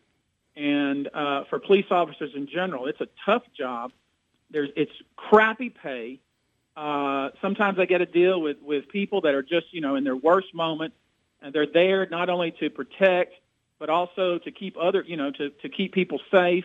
[0.54, 2.86] and uh, for police officers in general.
[2.86, 3.92] It's a tough job.
[4.50, 6.20] There's it's crappy pay.
[6.76, 10.04] Uh, sometimes I get a deal with with people that are just you know in
[10.04, 10.92] their worst moment
[11.42, 13.34] and they're there not only to protect,
[13.78, 16.64] but also to keep other, you know, to, to keep people safe.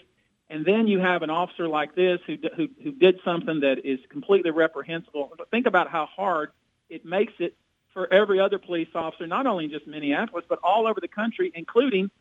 [0.50, 4.00] And then you have an officer like this who, who, who did something that is
[4.10, 5.34] completely reprehensible.
[5.38, 6.52] But think about how hard
[6.90, 7.56] it makes it
[7.94, 12.12] for every other police officer, not only just Minneapolis, but all over the country, including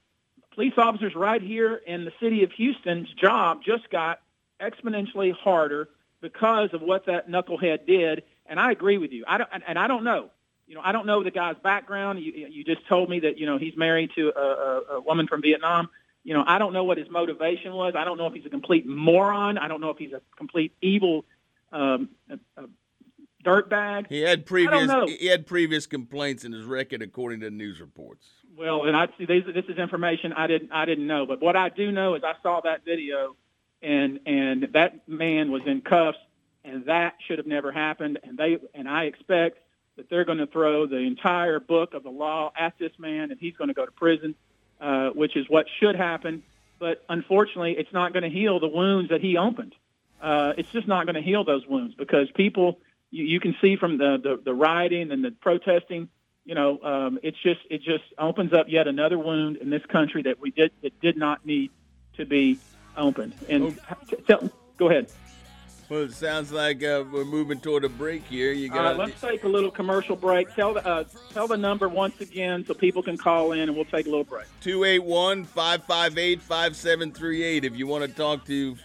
[0.54, 4.20] police officers right here in the city of Houston's job just got
[4.60, 5.90] exponentially harder
[6.22, 8.22] because of what that knucklehead did.
[8.46, 9.24] And I agree with you.
[9.28, 10.30] I don't, and I don't know
[10.66, 12.20] you know, I don't know the guy's background.
[12.20, 15.26] You, you just told me that, you know, he's married to a, a, a woman
[15.26, 15.88] from Vietnam.
[16.24, 17.94] You know, I don't know what his motivation was.
[17.96, 19.58] I don't know if he's a complete moron.
[19.58, 21.24] I don't know if he's a complete evil
[21.72, 22.66] um, a, a
[23.44, 24.06] dirtbag.
[24.08, 28.26] He had previous he had previous complaints in his record, according to news reports.
[28.56, 31.56] Well, and I see these, this is information I didn't I didn't know, but what
[31.56, 33.36] I do know is I saw that video,
[33.82, 36.18] and and that man was in cuffs,
[36.64, 38.18] and that should have never happened.
[38.22, 39.58] And they and I expect
[39.96, 43.40] that they're going to throw the entire book of the law at this man and
[43.40, 44.34] he's going to go to prison,
[44.80, 46.42] uh, which is what should happen.
[46.78, 49.74] But unfortunately, it's not going to heal the wounds that he opened.
[50.20, 52.78] Uh, it's just not going to heal those wounds because people,
[53.10, 56.08] you, you can see from the, the, the rioting and the protesting,
[56.44, 60.22] you know, um, it's just it just opens up yet another wound in this country
[60.22, 61.70] that we did that did not need
[62.16, 62.58] to be
[62.96, 63.34] opened.
[63.48, 63.76] And
[64.08, 65.08] t- tell, go ahead.
[65.88, 68.50] Well, it sounds like uh, we're moving toward a break here.
[68.52, 68.78] You got.
[68.78, 70.52] All right, let's take a little commercial break.
[70.54, 73.84] Tell the uh, tell the number once again so people can call in, and we'll
[73.84, 74.46] take a little break.
[74.62, 78.76] 281-558-5738 If you want to talk to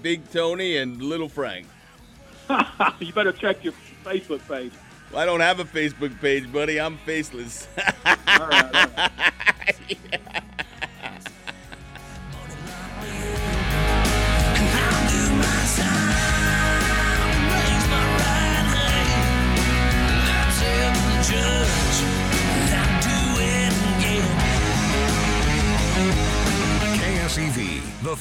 [0.00, 1.66] Big Tony and Little Frank.
[3.00, 3.72] you better check your
[4.04, 4.70] Facebook page.
[5.16, 6.78] I don't have a Facebook page, buddy.
[6.80, 7.66] I'm faceless.
[8.06, 9.10] all right, all right.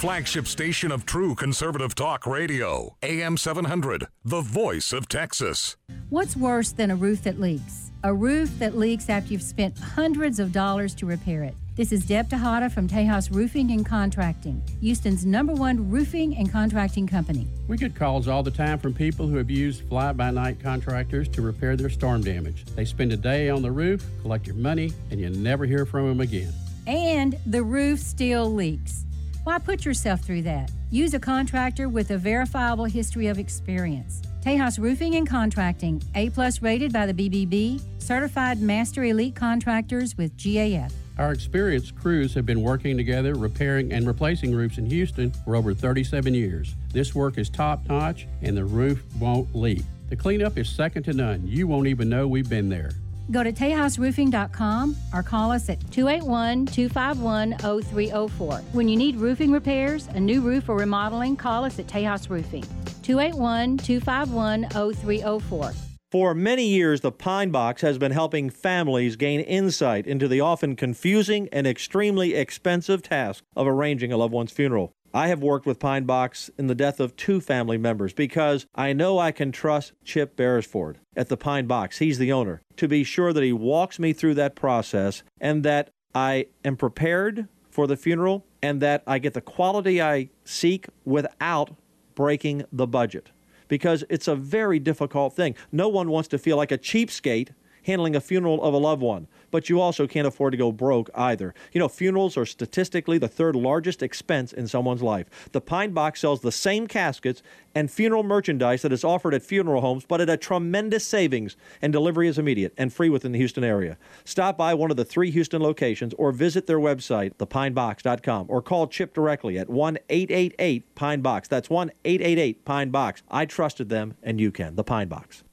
[0.04, 2.94] Flagship station of true conservative talk radio.
[3.04, 5.78] AM 700, the voice of Texas.
[6.10, 7.90] What's worse than a roof that leaks?
[8.04, 11.56] A roof that leaks after you've spent hundreds of dollars to repair it.
[11.78, 17.08] This is Deb Tejada from Tejas Roofing and Contracting, Houston's number one roofing and contracting
[17.08, 17.48] company.
[17.70, 21.30] We get calls all the time from people who have used fly by night contractors
[21.30, 22.66] to repair their storm damage.
[22.76, 26.10] They spend a day on the roof, collect your money, and you never hear from
[26.10, 26.52] them again.
[26.88, 29.06] And the roof still leaks.
[29.44, 30.72] Why put yourself through that?
[30.90, 34.22] Use a contractor with a verifiable history of experience.
[34.42, 40.36] Tejas Roofing and Contracting, A plus rated by the BBB, certified master elite contractors with
[40.38, 40.94] GAF.
[41.18, 45.74] Our experienced crews have been working together repairing and replacing roofs in Houston for over
[45.74, 46.74] 37 years.
[46.94, 49.84] This work is top notch and the roof won't leak.
[50.08, 51.46] The cleanup is second to none.
[51.46, 52.92] You won't even know we've been there.
[53.32, 58.58] Go to TejasRoofing.com or call us at 281 251 0304.
[58.74, 62.66] When you need roofing repairs, a new roof, or remodeling, call us at Tejas Roofing.
[63.02, 65.74] 281 251 0304.
[66.12, 70.76] For many years, the Pine Box has been helping families gain insight into the often
[70.76, 74.94] confusing and extremely expensive task of arranging a loved one's funeral.
[75.16, 78.94] I have worked with Pine Box in the death of two family members because I
[78.94, 82.00] know I can trust Chip Beresford at the Pine Box.
[82.00, 82.64] He's the owner.
[82.78, 87.48] To be sure that he walks me through that process and that I am prepared
[87.70, 91.76] for the funeral and that I get the quality I seek without
[92.16, 93.30] breaking the budget.
[93.68, 95.56] Because it's a very difficult thing.
[95.72, 97.50] No one wants to feel like a cheapskate
[97.84, 101.10] handling a funeral of a loved one, but you also can't afford to go broke
[101.16, 101.54] either.
[101.72, 105.50] You know, funerals are statistically the third largest expense in someone's life.
[105.52, 107.44] The Pine Box sells the same caskets
[107.76, 111.92] and funeral merchandise that is offered at funeral homes, but at a tremendous savings, and
[111.92, 113.98] delivery is immediate and free within the Houston area.
[114.26, 118.88] Stop by one of the three Houston locations or visit their website, thepinebox.com, or call
[118.88, 121.48] Chip directly at 1 888 Pine Box.
[121.48, 123.24] That's 1 888 Pine Box.
[123.30, 124.76] I trusted them, and you can.
[124.76, 125.44] The Pine Box.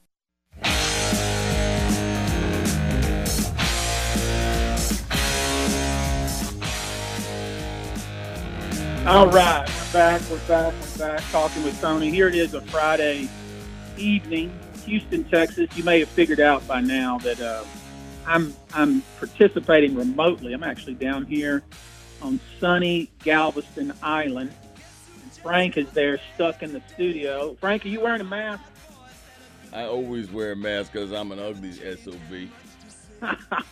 [9.06, 10.20] All right, we're back.
[10.30, 10.74] We're back.
[10.74, 11.22] We're back.
[11.30, 12.10] Talking with Tony.
[12.10, 13.30] Here it is, a Friday
[13.96, 14.52] evening,
[14.84, 15.74] Houston, Texas.
[15.74, 17.64] You may have figured out by now that uh,
[18.26, 20.52] I'm I'm participating remotely.
[20.52, 21.62] I'm actually down here
[22.20, 24.52] on sunny Galveston Island.
[25.22, 27.54] And Frank is there, stuck in the studio.
[27.54, 28.62] Frank, are you wearing a mask?
[29.72, 32.50] I always wear a mask because I'm an ugly SOB.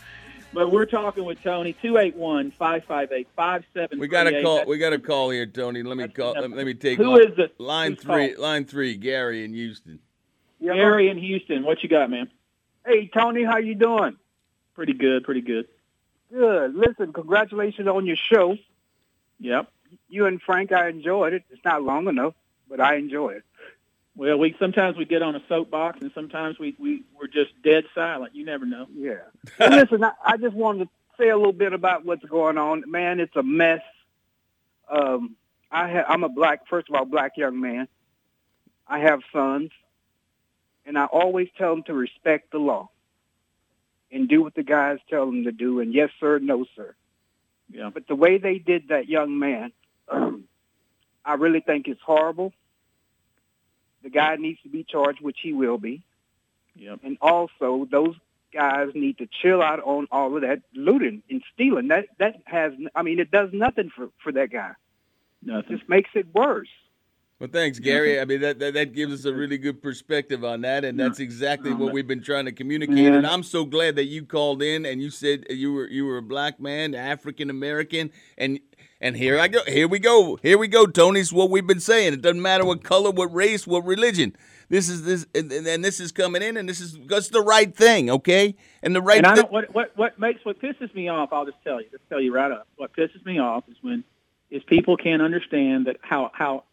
[0.53, 3.99] But we're talking with Tony, 281-558-5738.
[3.99, 4.55] We got a call.
[4.57, 5.83] That's- We got a call here, Tony.
[5.83, 6.35] Let me call.
[6.35, 6.99] the Let, let me take.
[6.99, 7.51] Who line, is this?
[7.59, 8.09] Line Who's three.
[8.13, 8.37] calling?
[8.39, 8.97] Line three.
[8.97, 9.99] Gary in Houston.
[10.63, 11.65] Gary in Houston.
[11.65, 12.31] What you got, man?
[12.87, 14.17] Hey, Tony, how you doing?
[14.75, 15.69] Pretty good, pretty good.
[16.33, 16.75] Good.
[16.75, 18.57] Listen, congratulations on your show.
[19.41, 19.71] Yep.
[20.09, 21.45] You and Frank, I enjoyed it.
[21.51, 22.35] It's not long enough,
[22.69, 23.45] but I enjoy it.
[24.19, 27.85] Well, we sometimes we get on a soapbox, and sometimes we we we're just dead
[27.95, 28.35] silent.
[28.35, 28.87] You never know.
[28.93, 29.21] Yeah.
[29.61, 32.83] Well, listen, I, I just wanted to say a little bit about what's going on.
[32.91, 33.81] Man, it's a mess.
[34.91, 35.37] Um,
[35.71, 37.87] I ha- I'm a black, first of all, black young man.
[38.89, 39.71] I have sons,
[40.85, 42.91] and I always tell them to respect the law
[44.11, 45.79] and do what the guys tell them to do.
[45.79, 46.97] And yes, sir, no, sir.
[47.71, 47.91] Yeah.
[47.95, 49.71] But the way they did that young man,
[51.25, 52.53] I really think it's horrible.
[54.03, 56.03] The guy needs to be charged, which he will be.
[56.77, 57.01] Yep.
[57.03, 58.15] And also, those
[58.53, 61.89] guys need to chill out on all of that looting and stealing.
[61.89, 64.73] That that has, I mean, it does nothing for for that guy.
[65.43, 65.75] Nothing.
[65.75, 66.69] It just makes it worse.
[67.41, 68.21] Well, thanks, Gary.
[68.21, 71.21] I mean, that, that that gives us a really good perspective on that, and that's
[71.21, 73.13] exactly what we've been trying to communicate.
[73.13, 76.19] And I'm so glad that you called in and you said you were you were
[76.19, 78.59] a black man, African American, and
[79.01, 79.61] and here I go.
[79.69, 80.37] Here we go.
[80.43, 80.87] Here we go.
[80.87, 82.13] Tony's what we've been saying.
[82.13, 84.35] It doesn't matter what color, what race, what religion.
[84.69, 87.75] This is this, and, and this is coming in, and this is that's the right
[87.75, 88.57] thing, okay?
[88.83, 89.19] And the right.
[89.19, 91.33] and I don't, what what what makes what pisses me off.
[91.33, 91.89] I'll just tell you.
[91.89, 92.67] Just tell you right up.
[92.77, 94.03] What pisses me off is when
[94.51, 96.65] is people can't understand that how how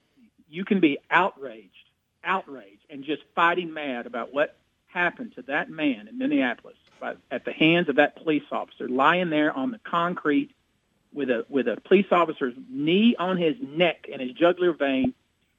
[0.50, 1.90] you can be outraged,
[2.24, 7.46] outraged, and just fighting mad about what happened to that man in Minneapolis by, at
[7.46, 10.52] the hands of that police officer, lying there on the concrete
[11.14, 15.14] with a with a police officer's knee on his neck and his jugular vein.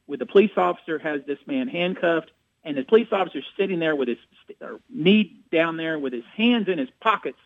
[0.07, 2.31] With the police officer has this man handcuffed
[2.67, 4.19] and the police officer sitting there with his
[4.91, 7.39] knee down there with his hands in his pockets,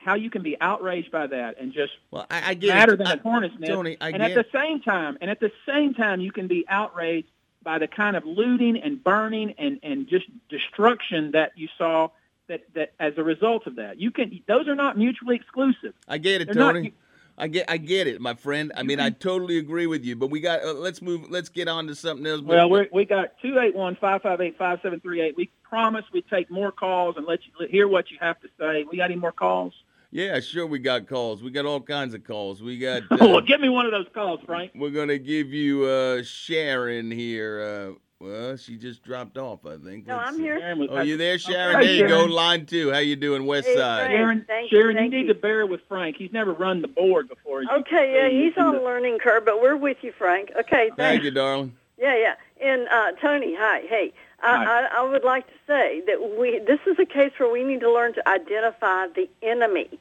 [0.00, 2.96] how you can be outraged by that and just well, I, I get madder it.
[2.98, 3.70] than I, a hornet's nest.
[3.70, 6.64] Tony, I and at the same time, and at the same time, you can be
[6.68, 7.28] outraged
[7.62, 12.08] by the kind of looting and burning and and just destruction that you saw
[12.48, 14.00] that that as a result of that.
[14.00, 15.94] You can those are not mutually exclusive.
[16.08, 16.94] I get it, They're not- Tony.
[17.38, 18.70] I get, I get it, my friend.
[18.76, 20.14] I mean, I totally agree with you.
[20.14, 22.42] But we got, uh, let's move, let's get on to something else.
[22.42, 25.38] Well, we're, we got two eight one five five eight five seven three eight.
[25.38, 28.84] We promise we take more calls and let you hear what you have to say.
[28.90, 29.72] We got any more calls?
[30.10, 30.66] Yeah, sure.
[30.66, 31.42] We got calls.
[31.42, 32.62] We got all kinds of calls.
[32.62, 33.02] We got.
[33.10, 34.72] Oh, Uh, well, give me one of those calls, Frank.
[34.74, 37.94] we're gonna give you uh, Sharon here.
[37.94, 39.64] Uh, well, she just dropped off.
[39.64, 40.06] I think.
[40.06, 40.42] No, Let's I'm see.
[40.42, 40.86] here.
[40.90, 41.76] Oh, you there, Sharon?
[41.76, 42.24] Hi, there you go.
[42.24, 42.90] Line two.
[42.92, 44.06] How you doing, West Hey, Side?
[44.06, 44.12] Frank.
[44.18, 45.34] Sharon, Thank Sharon, thank you need you.
[45.34, 46.16] to bear with Frank.
[46.18, 47.62] He's never run the board before.
[47.78, 50.50] Okay, yeah, he's on a learning curve, but we're with you, Frank.
[50.58, 51.74] Okay, Thank you, darling.
[51.98, 52.34] Yeah, yeah.
[52.62, 54.12] And uh, Tony, hi, hey.
[54.42, 57.64] I, I, I would like to say that we this is a case where we
[57.64, 59.98] need to learn to identify the enemy.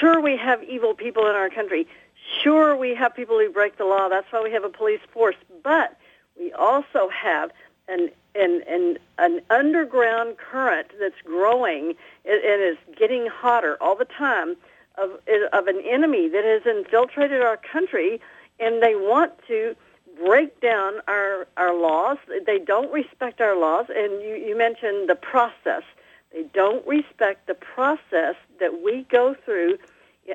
[0.00, 1.86] Sure, we have evil people in our country.
[2.42, 4.08] Sure, we have people who break the law.
[4.08, 5.36] That's why we have a police force.
[5.62, 5.96] But
[6.38, 7.50] we also have
[7.88, 14.04] an an an, an underground current that's growing and, and is getting hotter all the
[14.06, 14.56] time
[14.96, 15.10] of
[15.52, 18.20] of an enemy that has infiltrated our country,
[18.58, 19.76] and they want to
[20.16, 22.18] break down our our laws.
[22.46, 25.82] They don't respect our laws, and you, you mentioned the process.
[26.32, 29.78] They don't respect the process that we go through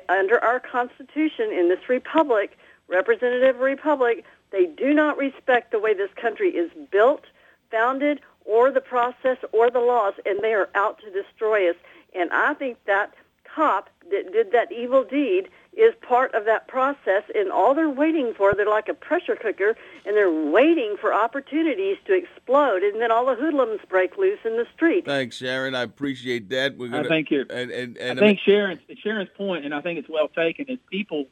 [0.08, 4.24] under our Constitution in this republic, representative republic.
[4.50, 7.24] They do not respect the way this country is built,
[7.70, 11.76] founded, or the process or the laws, and they are out to destroy us.
[12.14, 13.14] And I think that
[13.44, 18.34] cop that did that evil deed is part of that process, and all they're waiting
[18.36, 23.10] for, they're like a pressure cooker, and they're waiting for opportunities to explode, and then
[23.10, 25.06] all the hoodlums break loose in the street.
[25.06, 25.74] Thanks, Sharon.
[25.74, 26.76] I appreciate that.
[26.76, 27.08] We're I gonna.
[27.08, 30.28] think you're- And and, and I think Sharon's Sharon's point, and I think it's well
[30.28, 31.26] taken, is people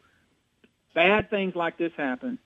[0.95, 2.39] bad things like this happen.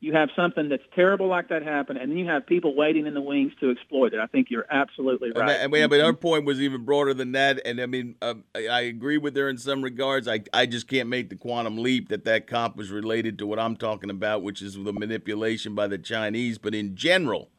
[0.00, 3.14] You have something that's terrible like that happen, and then you have people waiting in
[3.14, 4.20] the wings to exploit it.
[4.20, 5.58] I think you're absolutely And right.
[5.60, 7.60] and yeah, but her point was even broader than that.
[7.66, 10.28] And I mean, uh, I agree with her in some regards.
[10.28, 13.58] I, I just can't make the quantum leap that that cop was related to what
[13.58, 16.58] I'm talking about, which is the manipulation by the Chinese.
[16.58, 17.50] But in general,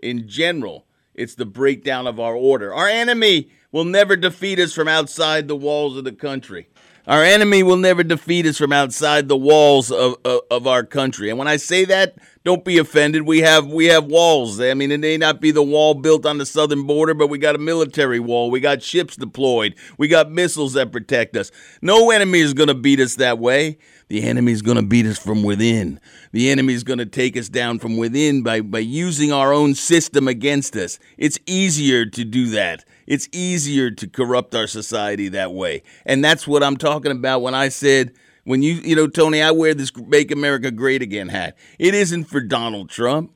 [0.00, 2.74] in general, it's the breakdown of our order.
[2.74, 6.68] Our enemy will never defeat us from outside the walls of the country.
[7.08, 11.30] Our enemy will never defeat us from outside the walls of, of, of our country.
[11.30, 13.22] And when I say that, don't be offended.
[13.22, 14.60] We have we have walls.
[14.60, 17.38] I mean, it may not be the wall built on the southern border, but we
[17.38, 18.50] got a military wall.
[18.50, 19.74] We got ships deployed.
[19.96, 21.50] We got missiles that protect us.
[21.80, 23.78] No enemy is going to beat us that way.
[24.08, 26.00] The enemy is going to beat us from within.
[26.32, 29.74] The enemy is going to take us down from within by, by using our own
[29.74, 30.98] system against us.
[31.16, 32.84] It's easier to do that.
[33.08, 35.82] It's easier to corrupt our society that way.
[36.04, 38.12] And that's what I'm talking about when I said,
[38.44, 41.56] when you, you know, Tony, I wear this Make America Great Again hat.
[41.78, 43.32] It isn't for Donald Trump.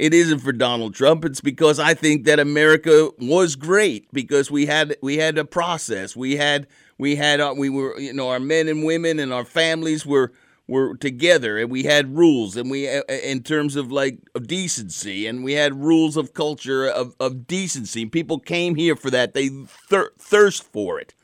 [0.00, 1.24] It isn't for Donald Trump.
[1.24, 6.16] It's because I think that America was great because we had we had a process.
[6.16, 6.66] We had
[6.98, 10.32] we had uh, we were you know our men and women and our families were
[10.66, 15.26] were together and we had rules and we uh, in terms of like of decency
[15.26, 18.06] and we had rules of culture of, of decency.
[18.06, 19.34] People came here for that.
[19.34, 21.14] They thir- thirst for it.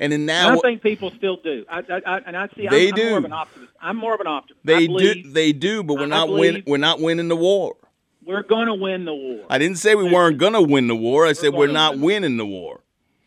[0.00, 1.64] And then now And I think people still do.
[1.68, 2.68] I, I, I and I see.
[2.68, 3.72] They I'm, I'm more of an optimist.
[3.80, 4.64] I'm more of an optimist.
[4.64, 7.76] they do they do, but we're not win, we're not winning the war.
[8.24, 9.46] We're going to win the war.
[9.48, 11.26] I didn't say we weren't gonna win the war.
[11.26, 12.82] I said we're gonna not winning the war.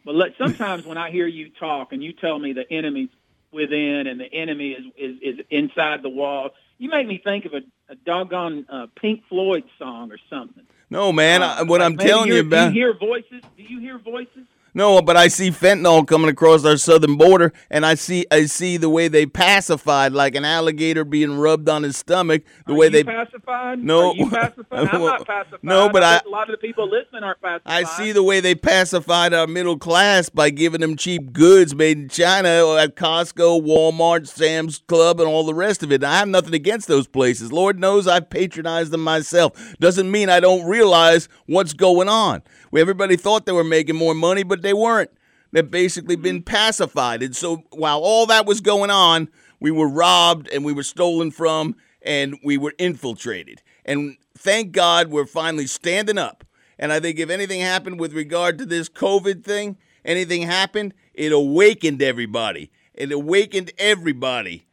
[0.06, 3.10] But let, sometimes when I hear you talk and you tell me the enemy's
[3.52, 7.54] within and the enemy is is, is inside the wall, you make me think of
[7.54, 10.64] a, a doggone uh, Pink Floyd song or something.
[10.90, 11.42] No, man.
[11.42, 12.70] I, what Like I'm telling you about.
[12.70, 13.42] Do you hear voices?
[13.58, 14.46] Do you hear voices?
[14.74, 18.78] No, but I see fentanyl coming across our southern border, and I see I see
[18.78, 22.44] the way they pacified like an alligator being rubbed on his stomach.
[22.68, 23.84] The way Are they pacified?
[23.84, 24.12] No.
[24.12, 24.66] Are you pacified?
[24.94, 25.60] I'm not pacified.
[25.64, 27.62] No, but I I- a lot of the people listening aren't pacified.
[27.66, 31.98] I see the way they pacified our middle class by giving them cheap goods made
[31.98, 36.04] in China at Costco, Walmart, Sam's Club, and all the rest of it.
[36.04, 37.52] I have nothing against those places.
[37.52, 39.76] Lord knows I've patronized them myself.
[39.80, 42.42] Doesn't mean I don't realize what's going on.
[42.76, 45.12] Everybody thought they were making more money, but they weren't.
[45.52, 46.56] They've basically been mm-hmm.
[46.56, 47.24] pacified.
[47.24, 51.32] And so while all that was going on, we were robbed and we were stolen
[51.32, 53.62] from and we were infiltrated.
[53.86, 56.44] And thank God we're finally standing up.
[56.80, 61.32] And I think if anything happened with regard to this COVID thing, anything happened, it
[61.32, 62.72] awakened everybody.
[62.94, 64.66] It awakened everybody.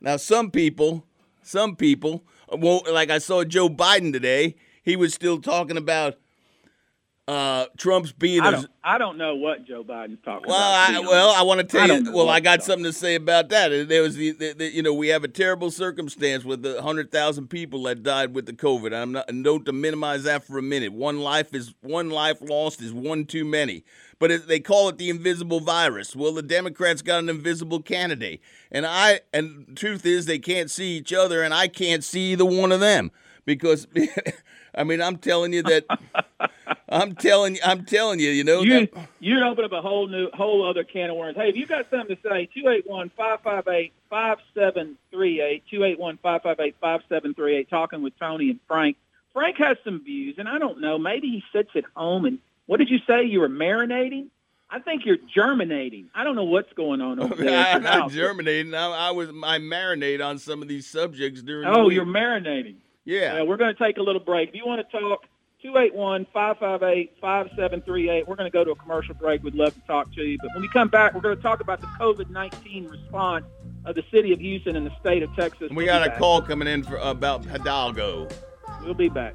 [0.00, 1.06] Now, some people,
[1.42, 6.18] some people, well, like I saw Joe Biden today, he was still talking about
[7.28, 11.04] uh, Trump's being I don't, I don't know what Joe Biden's talking well, about.
[11.04, 11.30] I, well.
[11.30, 12.12] I want to tell I you.
[12.12, 13.88] Well, I got something to say about that.
[13.88, 17.10] There was the, the, the you know, we have a terrible circumstance with the hundred
[17.10, 18.94] thousand people that died with the COVID.
[18.94, 20.92] I'm not don't to minimize that for a minute.
[20.92, 23.82] One life is one life lost is one too many.
[24.20, 26.14] But it, they call it the invisible virus.
[26.14, 30.96] Well, the Democrats got an invisible candidate, and I and truth is they can't see
[30.96, 33.10] each other, and I can't see either one of them
[33.44, 33.88] because.
[34.78, 35.86] I mean, I'm telling you that.
[36.88, 37.60] I'm telling you.
[37.64, 38.30] I'm telling you.
[38.30, 38.62] You know.
[38.62, 41.36] You that- you'd open up a whole new whole other can of worms.
[41.36, 42.48] Hey, if you got something to say,
[44.12, 48.96] 281-558-5738, 281-558-5738, talking with Tony and Frank.
[49.32, 52.78] Frank has some views, and I don't know, maybe he sits at home and what
[52.78, 53.22] did you say?
[53.24, 54.26] You were marinating?
[54.68, 56.08] I think you're germinating.
[56.14, 57.64] I don't know what's going on over there.
[57.74, 58.74] I'm not germinating.
[58.74, 61.70] I, I was I marinate on some of these subjects during.
[61.70, 61.94] the Oh, week.
[61.94, 62.76] you're marinating.
[63.04, 63.42] Yeah.
[63.42, 64.48] we're going to take a little break.
[64.48, 65.24] If you want to talk,
[65.64, 68.26] 281-558-5738.
[68.26, 69.42] We're going to go to a commercial break.
[69.42, 70.38] We'd love to talk to you.
[70.40, 73.44] But when we come back, we're going to talk about the COVID-19 response
[73.84, 75.70] of the city of Houston and the state of Texas.
[75.70, 76.18] we We'll got a back.
[76.18, 78.28] call coming in for, about Hidalgo.
[78.82, 79.34] We'll be back.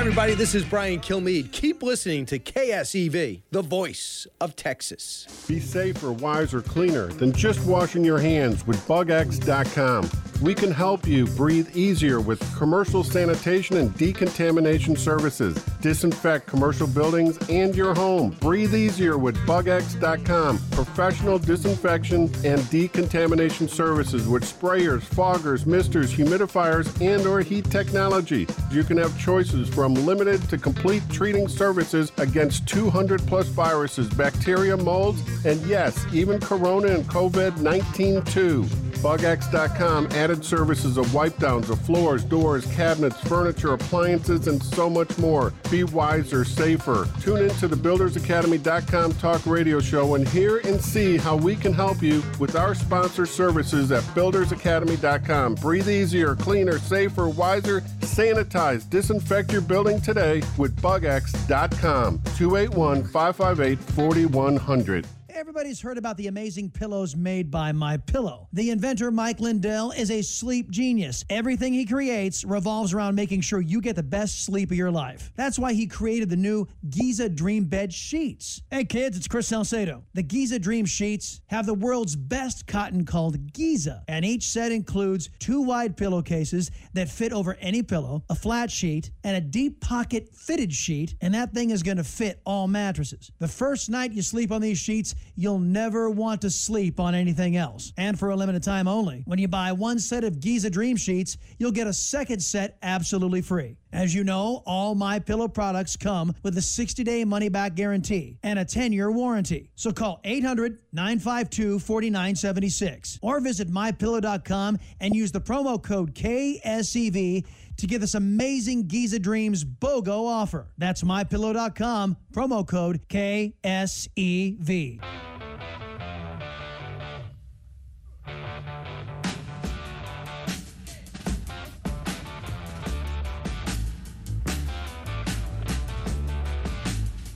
[0.00, 0.32] Everybody.
[0.32, 1.52] This is Brian Kilmeade.
[1.52, 5.26] Keep listening to KSEV, the voice of Texas.
[5.46, 10.10] Be safer, wiser, cleaner than just washing your hands with BugX.com.
[10.40, 15.62] We can help you breathe easier with commercial sanitation and decontamination services.
[15.82, 18.30] Disinfect commercial buildings and your home.
[18.40, 20.58] Breathe easier with BugX.com.
[20.70, 28.46] Professional disinfection and decontamination services with sprayers, foggers, misters, humidifiers, and or heat technology.
[28.72, 34.76] You can have choices from limited to complete treating services against 200 plus viruses, bacteria,
[34.76, 38.68] molds, and yes, even corona and COVID-19 too.
[39.00, 45.16] BugX.com added services of wipe downs of floors, doors, cabinets, furniture, appliances, and so much
[45.16, 45.54] more.
[45.70, 47.08] Be wiser, safer.
[47.20, 51.72] Tune in to the BuildersAcademy.com talk radio show and hear and see how we can
[51.72, 55.54] help you with our sponsor services at BuildersAcademy.com.
[55.54, 62.20] Breathe easier, cleaner, safer, wiser, sanitize, disinfect your building today with BugX.com.
[62.36, 65.06] 281 558 4100.
[65.40, 68.46] Everybody's heard about the amazing pillows made by My Pillow.
[68.52, 71.24] The inventor Mike Lindell is a sleep genius.
[71.30, 75.32] Everything he creates revolves around making sure you get the best sleep of your life.
[75.36, 78.60] That's why he created the new Giza Dream Bed Sheets.
[78.70, 80.04] Hey kids, it's Chris Salcedo.
[80.12, 85.30] The Giza Dream Sheets have the world's best cotton called Giza, and each set includes
[85.38, 90.34] two wide pillowcases that fit over any pillow, a flat sheet, and a deep pocket
[90.34, 93.32] fitted sheet, and that thing is going to fit all mattresses.
[93.38, 97.56] The first night you sleep on these sheets, you'll never want to sleep on anything
[97.56, 97.94] else.
[97.96, 101.38] And for a limited time only, when you buy one set of Giza Dream Sheets,
[101.58, 103.76] you'll get a second set absolutely free.
[103.92, 108.64] As you know, all my pillow products come with a 60-day money-back guarantee and a
[108.64, 109.70] 10-year warranty.
[109.74, 117.46] So call 800-952-4976 or visit mypillow.com and use the promo code KSEV
[117.78, 120.70] to get this amazing Giza Dreams BOGO offer.
[120.76, 125.00] That's mypillow.com, promo code KSEV.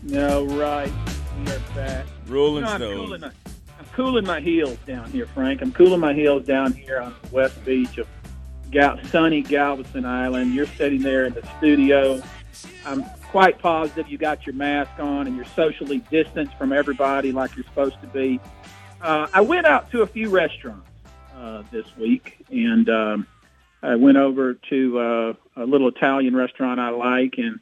[0.04, 0.92] No, right.
[1.38, 2.04] We are back.
[2.26, 3.30] Rolling You know, I'm cooling, my,
[3.78, 5.62] I'm cooling my heels down here, Frank.
[5.62, 8.06] I'm cooling my heels down here on the west beach of
[8.70, 10.54] Gal- sunny Galveston Island.
[10.54, 12.22] You're sitting there in the studio.
[12.84, 17.56] I'm quite positive you got your mask on and you're socially distanced from everybody like
[17.56, 18.38] you're supposed to be.
[19.00, 20.86] Uh, I went out to a few restaurants
[21.34, 23.26] uh, this week, and um,
[23.82, 27.58] I went over to uh, a little Italian restaurant I like, and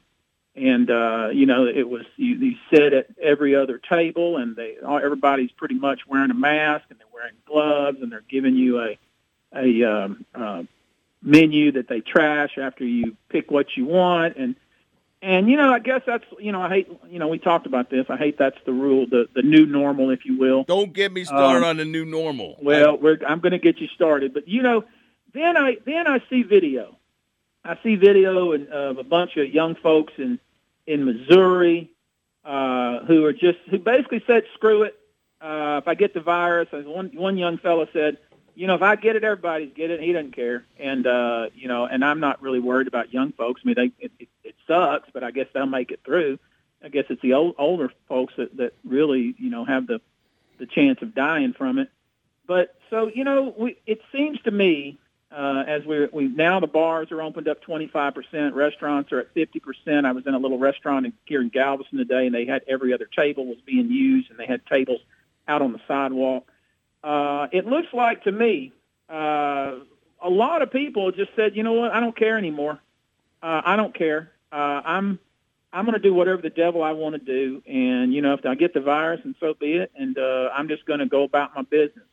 [0.55, 4.77] and uh, you know it was you, you sit at every other table, and they
[4.85, 8.79] all, everybody's pretty much wearing a mask, and they're wearing gloves, and they're giving you
[8.79, 8.97] a
[9.55, 10.63] a um, uh,
[11.21, 14.55] menu that they trash after you pick what you want, and
[15.21, 17.89] and you know I guess that's you know I hate you know we talked about
[17.89, 18.05] this.
[18.09, 20.63] I hate that's the rule, the the new normal, if you will.
[20.65, 22.57] Don't get me started Um, on the new normal.
[22.61, 24.83] Well, we're, I'm going to get you started, but you know,
[25.33, 26.97] then I then I see video.
[27.65, 30.39] I see video and, of a bunch of young folks in
[30.85, 31.91] in Missouri
[32.43, 34.97] uh, who are just who basically said, "Screw it.
[35.41, 38.17] Uh, if I get the virus," one one young fellow said,
[38.55, 40.01] "You know, if I get it, everybody's get it.
[40.01, 43.61] He doesn't care." And uh, you know, and I'm not really worried about young folks.
[43.63, 46.39] I mean, they it, it, it sucks, but I guess they'll make it through.
[46.83, 50.01] I guess it's the old, older folks that, that really, you know, have the
[50.59, 51.89] the chance of dying from it.
[52.45, 54.99] But so you know, we, it seems to me
[55.33, 59.33] uh, as we we now the bars are opened up 25 percent, restaurants are at
[59.33, 60.05] 50 percent.
[60.05, 62.93] I was in a little restaurant in, here in Galveston today, and they had every
[62.93, 65.01] other table was being used, and they had tables
[65.47, 66.49] out on the sidewalk.
[67.03, 68.71] Uh, it looks like to me
[69.09, 69.79] uh,
[70.21, 72.79] a lot of people just said, you know what, I don't care anymore.
[73.41, 74.31] Uh, I don't care.
[74.51, 75.19] Uh, I'm
[75.73, 78.45] I'm going to do whatever the devil I want to do, and you know, if
[78.45, 81.23] I get the virus, and so be it, and uh, I'm just going to go
[81.23, 82.05] about my business.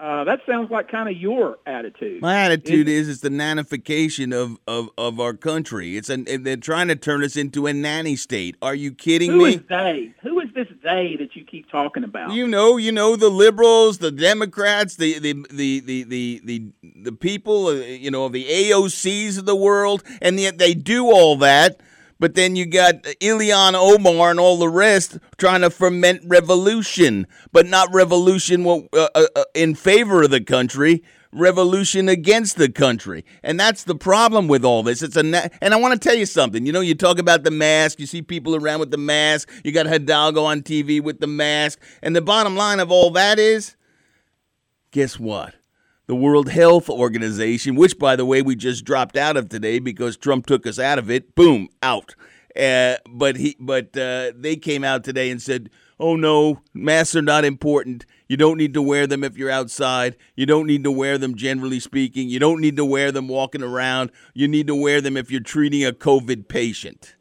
[0.00, 2.22] Uh, that sounds like kind of your attitude.
[2.22, 5.96] My attitude is it's the nanification of, of, of our country.
[5.96, 8.56] It's an they're trying to turn us into a nanny state.
[8.62, 9.54] Are you kidding Who me?
[9.54, 10.14] is they?
[10.22, 12.30] Who is this they that you keep talking about?
[12.30, 16.66] You know, you know the liberals, the Democrats, the the the the the the,
[17.02, 21.34] the people, uh, you know, the AOCs of the world, and yet they do all
[21.38, 21.80] that.
[22.20, 27.66] But then you got Ilhan Omar and all the rest trying to ferment revolution, but
[27.66, 33.24] not revolution uh, uh, uh, in favor of the country, revolution against the country.
[33.42, 35.02] And that's the problem with all this.
[35.02, 36.66] It's a na- and I want to tell you something.
[36.66, 39.70] You know, you talk about the mask, you see people around with the mask, you
[39.70, 43.76] got Hidalgo on TV with the mask, and the bottom line of all that is
[44.90, 45.54] guess what?
[46.08, 50.16] The World Health Organization, which by the way we just dropped out of today because
[50.16, 52.14] Trump took us out of it, boom, out.
[52.58, 55.68] Uh, but he, but uh, they came out today and said,
[56.00, 58.06] "Oh no, masks are not important.
[58.26, 60.16] You don't need to wear them if you're outside.
[60.34, 62.30] You don't need to wear them, generally speaking.
[62.30, 64.10] You don't need to wear them walking around.
[64.32, 67.16] You need to wear them if you're treating a COVID patient."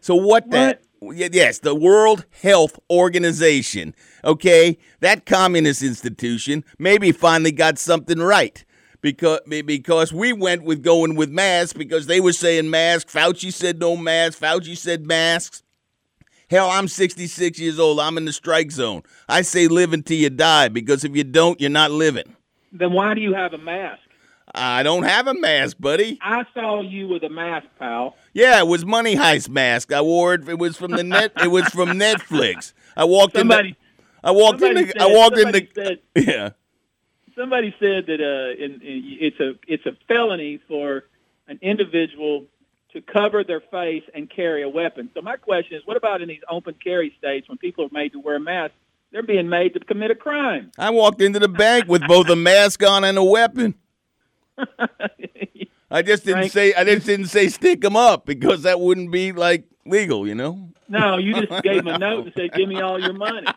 [0.00, 0.82] So what, that?
[1.10, 3.94] Yes, the World Health Organization.
[4.24, 8.64] Okay, that communist institution maybe finally got something right
[9.00, 13.12] because because we went with going with masks because they were saying masks.
[13.12, 14.40] Fauci said no masks.
[14.40, 15.64] Fauci said masks.
[16.48, 17.98] Hell, I'm 66 years old.
[17.98, 19.02] I'm in the strike zone.
[19.28, 22.36] I say live until you die because if you don't, you're not living.
[22.70, 24.02] Then why do you have a mask?
[24.54, 26.18] I don't have a mask, buddy.
[26.20, 28.16] I saw you with a mask, pal.
[28.34, 29.92] Yeah, it was Money Heist mask.
[29.92, 30.48] I wore it.
[30.48, 31.32] It was from the net.
[31.42, 32.72] it was from Netflix.
[32.96, 33.76] I walked Somebody- in.
[34.22, 34.74] The, I walked in.
[34.74, 35.52] The, said- I walked in.
[35.52, 36.50] The, said- yeah.
[37.36, 41.04] Somebody said that uh, in, in, it's a it's a felony for
[41.48, 42.44] an individual
[42.92, 45.08] to cover their face and carry a weapon.
[45.14, 48.12] So my question is, what about in these open carry states when people are made
[48.12, 48.76] to wear masks?
[49.12, 50.72] They're being made to commit a crime.
[50.78, 53.74] I walked into the bank with both a mask on and a weapon.
[55.90, 56.74] I just didn't Frank, say.
[56.74, 60.70] I just didn't say stick 'em up because that wouldn't be like legal, you know.
[60.88, 63.46] No, you just gave him a note and said, "Give me all your money."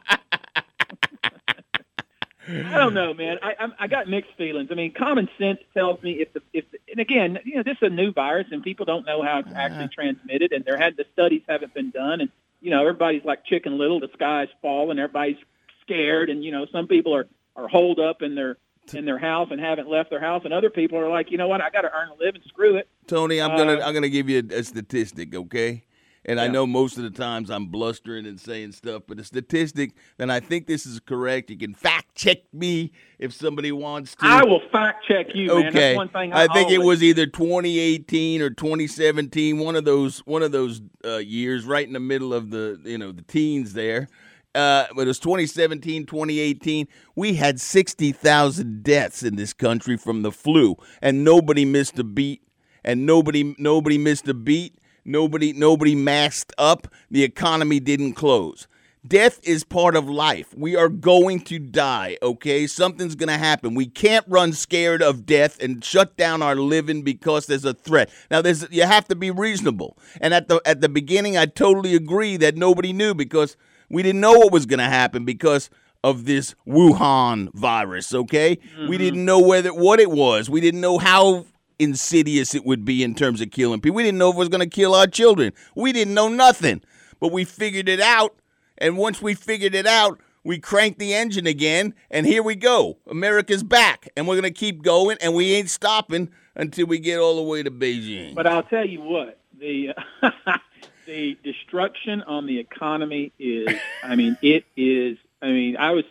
[2.48, 3.38] I don't know, man.
[3.42, 4.70] I I'm, I got mixed feelings.
[4.72, 7.78] I mean, common sense tells me if the if the, and again, you know, this
[7.82, 9.60] is a new virus and people don't know how it's uh-huh.
[9.60, 12.30] actually transmitted, and there had the studies haven't been done, and
[12.62, 14.00] you know, everybody's like Chicken Little.
[14.00, 15.00] The sky's falling.
[15.00, 15.38] Everybody's
[15.82, 18.58] scared, and you know, some people are are holed up in their
[18.94, 21.48] in their house and haven't left their house, and other people are like, you know
[21.48, 22.42] what, I got to earn a living.
[22.48, 22.88] Screw it.
[23.08, 25.84] Tony, I'm gonna Uh, I'm gonna give you a, a statistic, okay?
[26.28, 29.92] And I know most of the times I'm blustering and saying stuff, but a statistic,
[30.18, 31.52] and I think this is correct.
[31.52, 34.26] You can fact check me if somebody wants to.
[34.26, 35.68] I will fact check you, man.
[35.68, 39.86] Okay, That's one thing I, I think it was either 2018 or 2017, one of
[39.86, 43.22] those one of those uh, years, right in the middle of the you know the
[43.22, 44.08] teens there.
[44.56, 46.88] Uh, it was 2017, 2018.
[47.16, 52.42] We had 60,000 deaths in this country from the flu, and nobody missed a beat,
[52.84, 54.78] and nobody nobody missed a beat.
[55.04, 56.88] Nobody nobody masked up.
[57.12, 58.68] The economy didn't close.
[59.08, 60.52] Death is part of life.
[60.58, 62.66] We are going to die, okay?
[62.66, 63.76] Something's going to happen.
[63.76, 68.10] We can't run scared of death and shut down our living because there's a threat.
[68.32, 69.98] Now there's you have to be reasonable.
[70.22, 73.58] And at the at the beginning I totally agree that nobody knew because
[73.90, 75.70] we didn't know what was going to happen because
[76.04, 78.60] of this Wuhan virus, okay?
[78.60, 78.98] We mm-hmm.
[78.98, 80.50] didn't know whether what it was.
[80.50, 81.46] We didn't know how
[81.80, 83.96] insidious it would be in terms of killing people.
[83.96, 85.52] We didn't know if it was going to kill our children.
[85.76, 86.82] We didn't know nothing.
[87.20, 88.36] But we figured it out,
[88.78, 93.00] and once we figured it out, we cranked the engine again, and here we go.
[93.10, 97.20] America's back, and we're going to keep going, and we ain't stopping until we get
[97.20, 98.36] all the way to Beijing.
[98.36, 99.96] But I'll tell you what, the
[101.06, 103.68] the destruction on the economy is.
[104.04, 105.18] I mean, it is.
[105.42, 106.06] I mean, I was.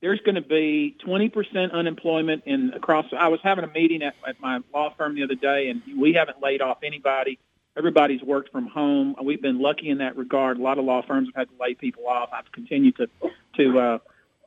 [0.00, 3.04] There's going to be 20% unemployment in across.
[3.12, 6.14] I was having a meeting at, at my law firm the other day, and we
[6.14, 7.38] haven't laid off anybody.
[7.76, 9.14] Everybody's worked from home.
[9.22, 10.58] We've been lucky in that regard.
[10.58, 12.30] A lot of law firms have had to lay people off.
[12.32, 13.08] I've continued to
[13.56, 13.98] to uh,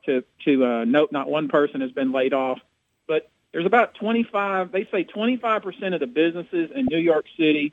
[0.06, 2.58] to to uh, note not one person has been laid off,
[3.06, 4.72] but there's about 25.
[4.72, 7.72] They say 25% of the businesses in New York City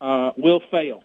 [0.00, 1.02] uh, will fail.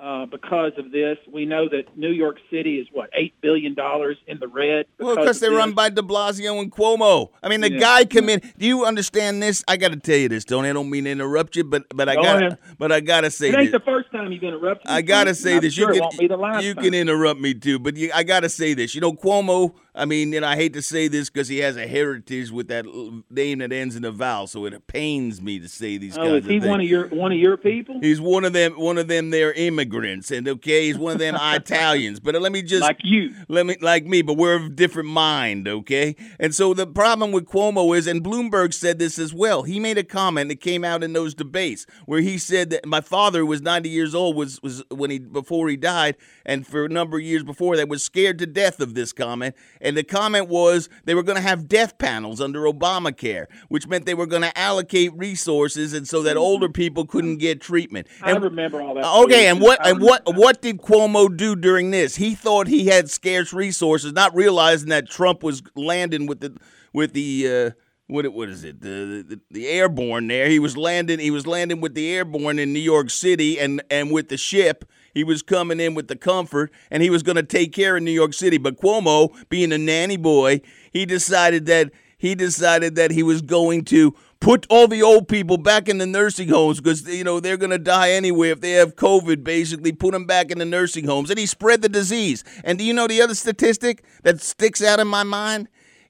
[0.00, 1.18] Uh, because of this.
[1.30, 4.86] We know that New York City is what eight billion dollars in the red.
[4.98, 7.28] Well, because they're run by De Blasio and Cuomo.
[7.42, 7.78] I mean, the Yeah.
[7.78, 8.40] guy come in.
[8.58, 9.62] Do you understand this?
[9.68, 10.70] I got to tell you this, Tony.
[10.70, 13.30] I don't mean to interrupt you, but but I Go got but I got to
[13.30, 13.72] say It ain't this.
[13.72, 14.88] the first time you've interrupted.
[14.88, 15.74] me, I gotta say this.
[15.74, 16.84] Sure you can won't be the last you time.
[16.84, 18.94] can interrupt me too, but you, I gotta say this.
[18.94, 19.74] You know, Cuomo.
[19.92, 22.86] I mean, and I hate to say this because he has a heritage with that
[23.28, 26.44] name that ends in a vowel, so it pains me to say these Oh, kinds
[26.44, 27.98] is he of one of your one of your people?
[28.00, 28.72] He's one of them.
[28.80, 29.30] One of them.
[29.30, 29.89] They're immigrants,
[30.30, 32.20] and okay, he's one of them Italians.
[32.20, 33.34] But uh, let me just Like you.
[33.48, 36.16] Let me like me, but we're of different mind, okay?
[36.38, 39.62] And so the problem with Cuomo is, and Bloomberg said this as well.
[39.64, 43.00] He made a comment that came out in those debates where he said that my
[43.00, 46.16] father was 90 years old was was when he before he died,
[46.46, 49.54] and for a number of years before that was scared to death of this comment.
[49.80, 54.06] And the comment was they were going to have death panels under Obamacare, which meant
[54.06, 56.38] they were going to allocate resources, and so that mm-hmm.
[56.38, 58.06] older people couldn't get treatment.
[58.22, 59.04] I remember all that.
[59.24, 62.16] Okay, and what and what what did Cuomo do during this?
[62.16, 66.56] He thought he had scarce resources, not realizing that Trump was landing with the
[66.92, 67.70] with the uh,
[68.06, 70.48] what it- what is it the, the the airborne there.
[70.48, 74.10] He was landing he was landing with the airborne in New York City and and
[74.10, 74.84] with the ship.
[75.14, 78.02] He was coming in with the comfort, and he was going to take care of
[78.02, 78.58] New York City.
[78.58, 80.60] But Cuomo, being a nanny boy,
[80.92, 85.58] he decided that he decided that he was going to put all the old people
[85.58, 88.72] back in the nursing homes because you know they're going to die anyway if they
[88.72, 89.92] have covid basically.
[89.92, 91.30] Put them back in the nursing homes.
[91.30, 92.42] And he spread the disease.
[92.64, 95.68] And do you know the other statistic that sticks out in my mind?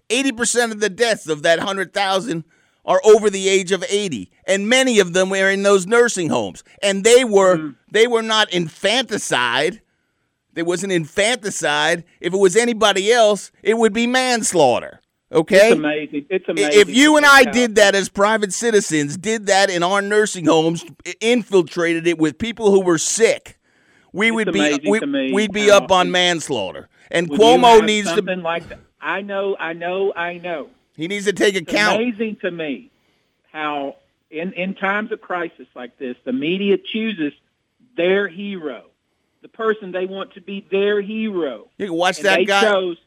[0.08, 2.44] 80% of the deaths of that 100,000
[2.84, 6.64] are over the age of 80 and many of them were in those nursing homes.
[6.82, 7.76] And they were mm.
[7.90, 9.82] they were not infanticide.
[10.52, 12.04] There was an infanticide.
[12.20, 15.00] If it was anybody else it would be manslaughter
[15.32, 16.26] okay It's amazing.
[16.28, 16.80] It's amazing.
[16.80, 20.84] if you and I did that as private citizens, did that in our nursing homes,
[21.20, 23.58] infiltrated it with people who were sick,
[24.12, 26.88] we would be we, would be up on manslaughter.
[27.10, 28.80] And Cuomo needs to something like that.
[29.00, 30.68] I know, I know, I know.
[30.96, 31.96] he needs to take It's account.
[32.02, 32.90] amazing to me
[33.52, 33.96] how
[34.30, 37.32] in in times of crisis like this, the media chooses
[37.96, 38.84] their hero,
[39.42, 41.68] the person they want to be their hero.
[41.78, 42.98] You can watch And that guy Chose,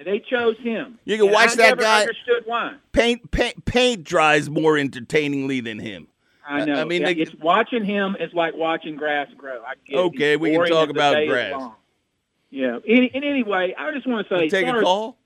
[0.00, 0.98] and they chose him.
[1.04, 2.74] You can And watch I that never guy- Understood why?
[2.92, 6.08] paint, paint paint dries more entertainingly than him.
[6.48, 6.80] I know.
[6.80, 9.62] I mean, Yeah, they- it's watching him is like watching grass grow.
[9.62, 9.96] I get.
[9.98, 11.70] Okay, we can talk about grass.
[12.50, 12.78] Yeah.
[12.84, 15.18] In, in anyway, I just want to say, Take a call?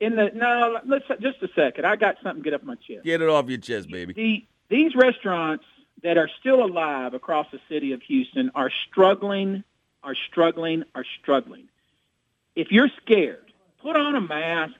[0.00, 1.84] In the no, let's just a second.
[1.86, 3.04] I got something to get up my chest.
[3.04, 4.12] Get it off your chest, baby.
[4.14, 5.64] The, these restaurants
[6.02, 9.62] that are still alive across the city of Houston are struggling,
[10.02, 11.68] are struggling, are struggling.
[12.56, 13.51] If you're scared,
[13.82, 14.74] put on a mask,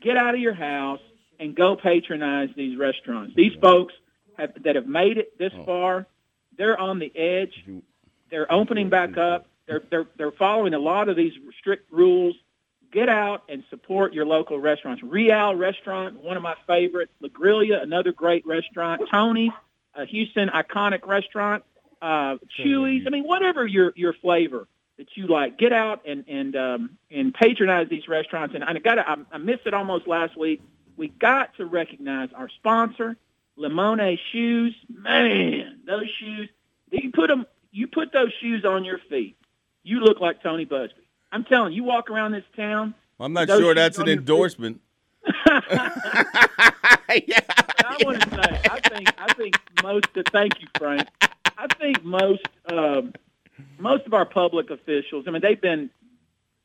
[0.00, 1.00] get out of your house,
[1.38, 3.34] and go patronize these restaurants.
[3.36, 3.94] These folks
[4.38, 6.06] have, that have made it this far,
[6.56, 7.64] they're on the edge.
[8.30, 9.46] They're opening back up.
[9.66, 12.34] They're, they're, they're following a lot of these strict rules.
[12.92, 15.02] Get out and support your local restaurants.
[15.02, 17.12] Real Restaurant, one of my favorites.
[17.20, 19.02] La Griglia, another great restaurant.
[19.10, 19.50] Tony's,
[19.94, 21.64] a Houston iconic restaurant.
[22.00, 23.04] Uh, Chuy's.
[23.06, 24.68] I mean, whatever your your flavor
[24.98, 28.54] that you like, get out and and um, and patronize these restaurants.
[28.54, 30.62] And I got I, I missed it almost last week.
[30.96, 33.16] We got to recognize our sponsor,
[33.58, 34.74] Limone Shoes.
[34.88, 36.48] Man, those shoes.
[36.90, 37.46] You put them.
[37.72, 39.36] You put those shoes on your feet.
[39.82, 40.92] You look like Tony Buzbee.
[41.30, 42.94] I'm telling you, you walk around this town.
[43.20, 44.80] I'm not sure that's an on your feet- endorsement.
[47.88, 50.06] I want to say, I think, I think most.
[50.32, 51.08] Thank you, Frank.
[51.58, 53.12] I think most, um,
[53.78, 55.24] most of our public officials.
[55.26, 55.90] I mean, they've been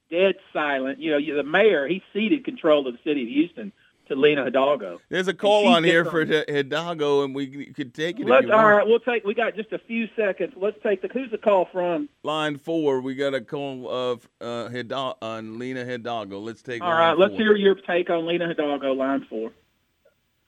[0.10, 1.00] dead silent.
[1.00, 3.72] You know, the mayor he ceded control of the city of Houston
[4.08, 5.00] to Lina Hidalgo.
[5.10, 8.26] There's a call on here on- for H- Hidalgo, and we could take it.
[8.26, 8.78] Let's, if you all want.
[8.78, 9.24] right, we'll take.
[9.24, 10.54] We got just a few seconds.
[10.58, 11.08] Let's take the.
[11.08, 12.10] Who's the call from?
[12.24, 16.40] Line four, we got a call of uh, Hidal- on Lina Hidalgo.
[16.40, 16.82] Let's take.
[16.82, 17.42] All line right, let's four.
[17.42, 19.52] hear your take on Lina Hidalgo, line four.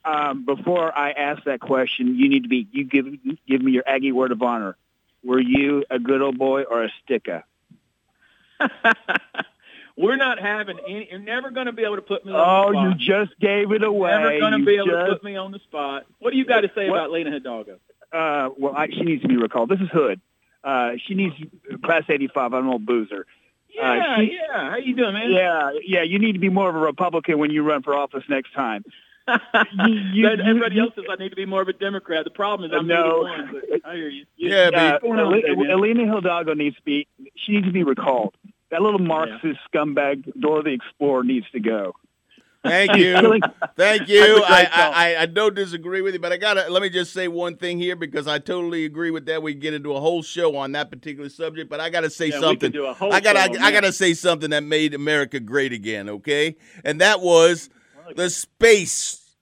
[0.03, 3.05] um, before I ask that question, you need to be you give
[3.47, 4.75] give me your Aggie word of honor.
[5.23, 7.43] Were you a good old boy or a sticker?
[9.95, 11.07] We're not having any.
[11.11, 12.99] You're never going to be able to put me on Oh, the spot.
[12.99, 14.09] you just gave it away.
[14.11, 16.05] Never going to be able to put me on the spot.
[16.19, 17.79] What do you got to say What- about Lina Hidalgo?
[18.11, 19.69] Uh, well, I, she needs to be recalled.
[19.69, 20.21] This is Hood.
[20.63, 21.35] Uh, she needs
[21.83, 22.53] class 85.
[22.53, 23.25] I'm an old boozer.
[23.69, 24.69] Yeah, Uh, she- yeah.
[24.71, 25.31] How you doing, man?
[25.31, 26.03] Yeah, yeah.
[26.03, 28.83] You need to be more of a Republican when you run for office next time.
[29.27, 32.23] You- But Everybody else says I need to be more of a Democrat.
[32.25, 32.95] The problem is I'm No.
[32.95, 33.61] neither one.
[33.69, 34.25] But I hear you.
[34.37, 35.71] Yeah, but- uh, What's going on, Ale- man?
[35.71, 37.07] Alina Hidalgo needs to be.
[37.35, 38.35] She needs to be recalled.
[38.71, 41.93] That little Marxist scumbag Dora the Explorer needs to go.
[42.63, 43.13] Thank you.
[43.75, 44.41] Thank you.
[44.47, 44.67] I.
[44.71, 47.57] I, I I don't disagree with you, but I gotta let me just say one
[47.57, 49.43] thing here because I totally agree with that.
[49.43, 52.37] We get into a whole show on that particular subject, but I gotta say Yeah,
[52.37, 52.71] we something.
[52.71, 55.73] do a whole I gotta show I, I gotta say something that made America great
[55.73, 56.07] again.
[56.07, 56.55] Okay,
[56.85, 57.69] and that was
[58.15, 59.35] the space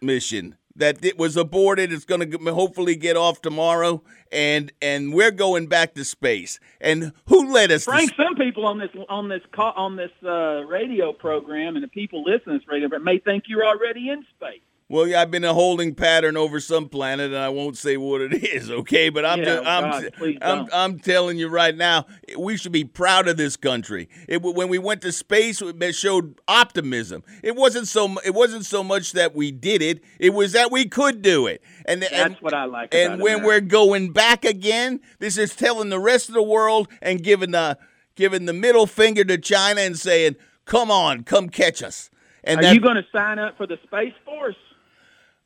[0.00, 1.92] mission that it was aborted.
[1.92, 6.58] It's going to hopefully get off tomorrow, and and we're going back to space.
[6.80, 7.84] And who led us?
[7.84, 12.22] Frank, some people on this on this on this uh, radio program and the people
[12.24, 14.60] listening to this radio program may think you're already in space.
[14.90, 18.34] Well, I've been a holding pattern over some planet, and I won't say what it
[18.44, 19.08] is, okay?
[19.08, 20.68] But I'm, Yeah, ju- I'm, God, I'm.
[20.74, 22.04] I'm telling you right now,
[22.38, 24.10] we should be proud of this country.
[24.28, 27.24] It, when we went to space, it showed optimism.
[27.42, 30.84] It wasn't so, it wasn't so much that we did it; it was that we
[30.86, 31.62] could do it.
[31.86, 32.94] And That's and, what I like.
[32.94, 33.46] and when America.
[33.46, 37.78] we're going back again, this is telling the rest of the world and giving the,
[38.16, 42.10] giving the middle finger to China and saying, "Come on, come catch us."
[42.44, 44.54] And are that- you going to sign up for the space force?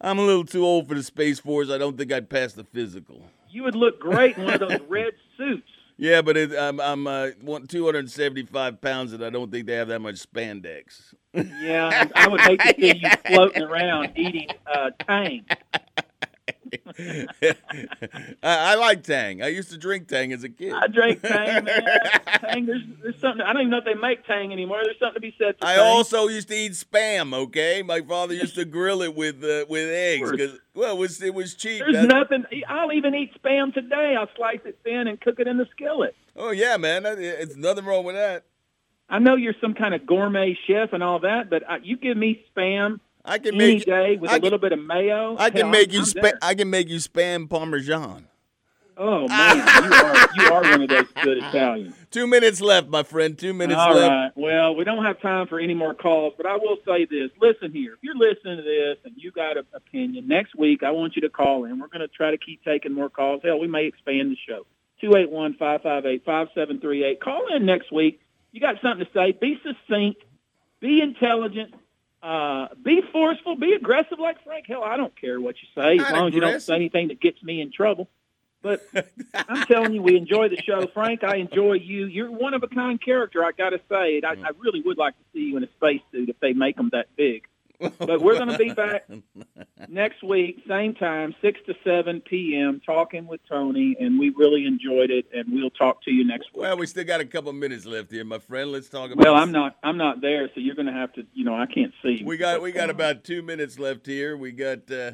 [0.00, 1.70] I'm a little too old for the Space Force.
[1.70, 3.22] I don't think I'd pass the physical.
[3.50, 5.68] You would look great in one of those red suits.
[5.96, 7.30] Yeah, but it, I'm I'm uh,
[7.66, 11.14] 275 pounds, and I don't think they have that much spandex.
[11.34, 15.44] Yeah, I, would hate to see you floating around eating uh, Tang.
[16.98, 19.42] I, I like Tang.
[19.42, 20.72] I used to drink Tang as a kid.
[20.72, 21.82] I drank Tang, man.
[22.40, 23.42] Tang, there's, there's something.
[23.42, 24.80] I don't even know if they make Tang anymore.
[24.84, 25.84] There's something to be said for I Tang.
[25.86, 27.34] also used to eat spam.
[27.34, 30.30] Okay, my father used to grill it with uh, with eggs.
[30.30, 31.80] 'cause- well, it was it was cheap.
[31.80, 32.44] There's That's- nothing.
[32.68, 34.14] I'll even eat spam today.
[34.18, 36.14] I'll slice it thin and cook it in the skillet.
[36.36, 37.04] Oh yeah, man.
[37.06, 38.44] It's nothing wrong with that.
[39.10, 42.16] I know you're some kind of gourmet chef and all that, but uh, you give
[42.16, 45.36] me spam I can any make day with I a can- little bit of mayo.
[45.38, 48.26] I can hell, make I'm- you I'm spa- I can make you spam parmesan.
[49.00, 51.94] Oh man, you are you are one of those good Italians.
[52.10, 53.38] Two minutes left, my friend.
[53.38, 54.10] Two minutes All left.
[54.10, 54.32] right.
[54.34, 57.30] Well, we don't have time for any more calls, but I will say this.
[57.40, 57.92] Listen here.
[57.92, 61.22] If you're listening to this and you got an opinion, next week I want you
[61.22, 61.78] to call in.
[61.78, 63.42] We're going to try to keep taking more calls.
[63.44, 64.66] Hell, we may expand the show.
[65.00, 67.20] 281-558-5738.
[67.20, 68.20] Call in next week.
[68.52, 69.32] You got something to say.
[69.32, 70.22] Be succinct.
[70.80, 71.74] Be intelligent.
[72.22, 73.56] Uh, be forceful.
[73.56, 74.66] Be aggressive like Frank.
[74.66, 77.08] Hell, I don't care what you say as Not long as you don't say anything
[77.08, 78.08] that gets me in trouble.
[78.60, 78.82] But
[79.34, 81.22] I'm telling you, we enjoy the show, Frank.
[81.22, 82.06] I enjoy you.
[82.06, 83.44] You're one of a kind character.
[83.44, 84.24] I got to say, it.
[84.24, 86.90] I, I really would like to see you in a spacesuit if they make them
[86.92, 87.44] that big.
[87.80, 89.08] But we're going to be back
[89.88, 92.80] next week, same time, six to seven p.m.
[92.84, 95.26] Talking with Tony, and we really enjoyed it.
[95.32, 96.62] And we'll talk to you next week.
[96.62, 98.72] Well, we still got a couple minutes left here, my friend.
[98.72, 99.24] Let's talk about.
[99.24, 99.76] Well, I'm not.
[99.84, 101.26] I'm not there, so you're going to have to.
[101.34, 102.22] You know, I can't see.
[102.24, 104.36] We got we got about two minutes left here.
[104.36, 105.12] We got uh,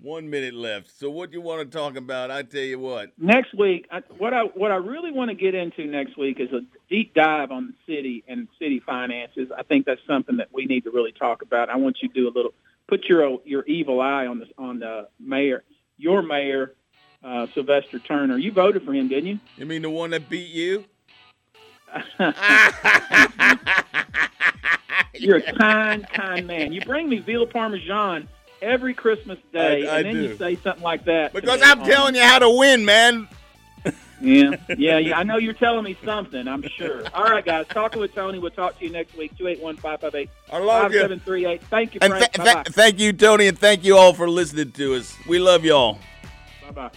[0.00, 0.90] one minute left.
[0.98, 2.30] So what you want to talk about?
[2.30, 3.12] I tell you what.
[3.18, 6.52] next week, I, what I what I really want to get into next week is
[6.52, 9.48] a deep dive on the city and city finances.
[9.56, 11.70] I think that's something that we need to really talk about.
[11.70, 12.52] I want you to do a little
[12.88, 15.64] put your your evil eye on the on the mayor,
[15.96, 16.74] your mayor,
[17.24, 18.38] uh, Sylvester Turner.
[18.38, 19.40] You voted for him, didn't you?
[19.56, 20.84] You mean the one that beat you?
[25.14, 26.72] You're a kind, kind man.
[26.72, 28.28] You bring me veal parmesan
[28.62, 30.22] every Christmas day, I- I and then do.
[30.22, 31.32] you say something like that.
[31.32, 33.28] Because I'm on- telling you how to win, man.
[34.20, 35.18] Yeah, yeah, yeah.
[35.18, 36.48] I know you're telling me something.
[36.48, 37.02] I'm sure.
[37.14, 37.66] All right, guys.
[37.68, 38.38] Talking with Tony.
[38.38, 39.36] We'll talk to you next week.
[39.36, 41.62] Two eight one five five eight I love five seven three eight.
[41.64, 44.94] Thank you, And th- th- thank you, Tony, and thank you all for listening to
[44.94, 45.14] us.
[45.28, 45.98] We love y'all.
[46.64, 46.90] Bye bye.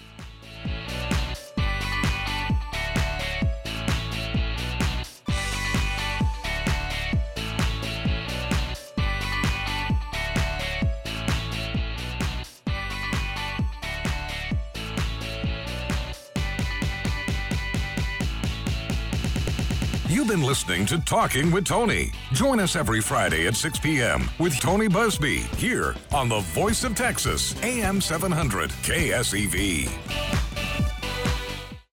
[20.30, 22.12] Been listening to Talking with Tony.
[22.34, 24.30] Join us every Friday at 6 p.m.
[24.38, 30.39] with Tony Buzbee here on the Voice of Texas, AM 700 KSEV.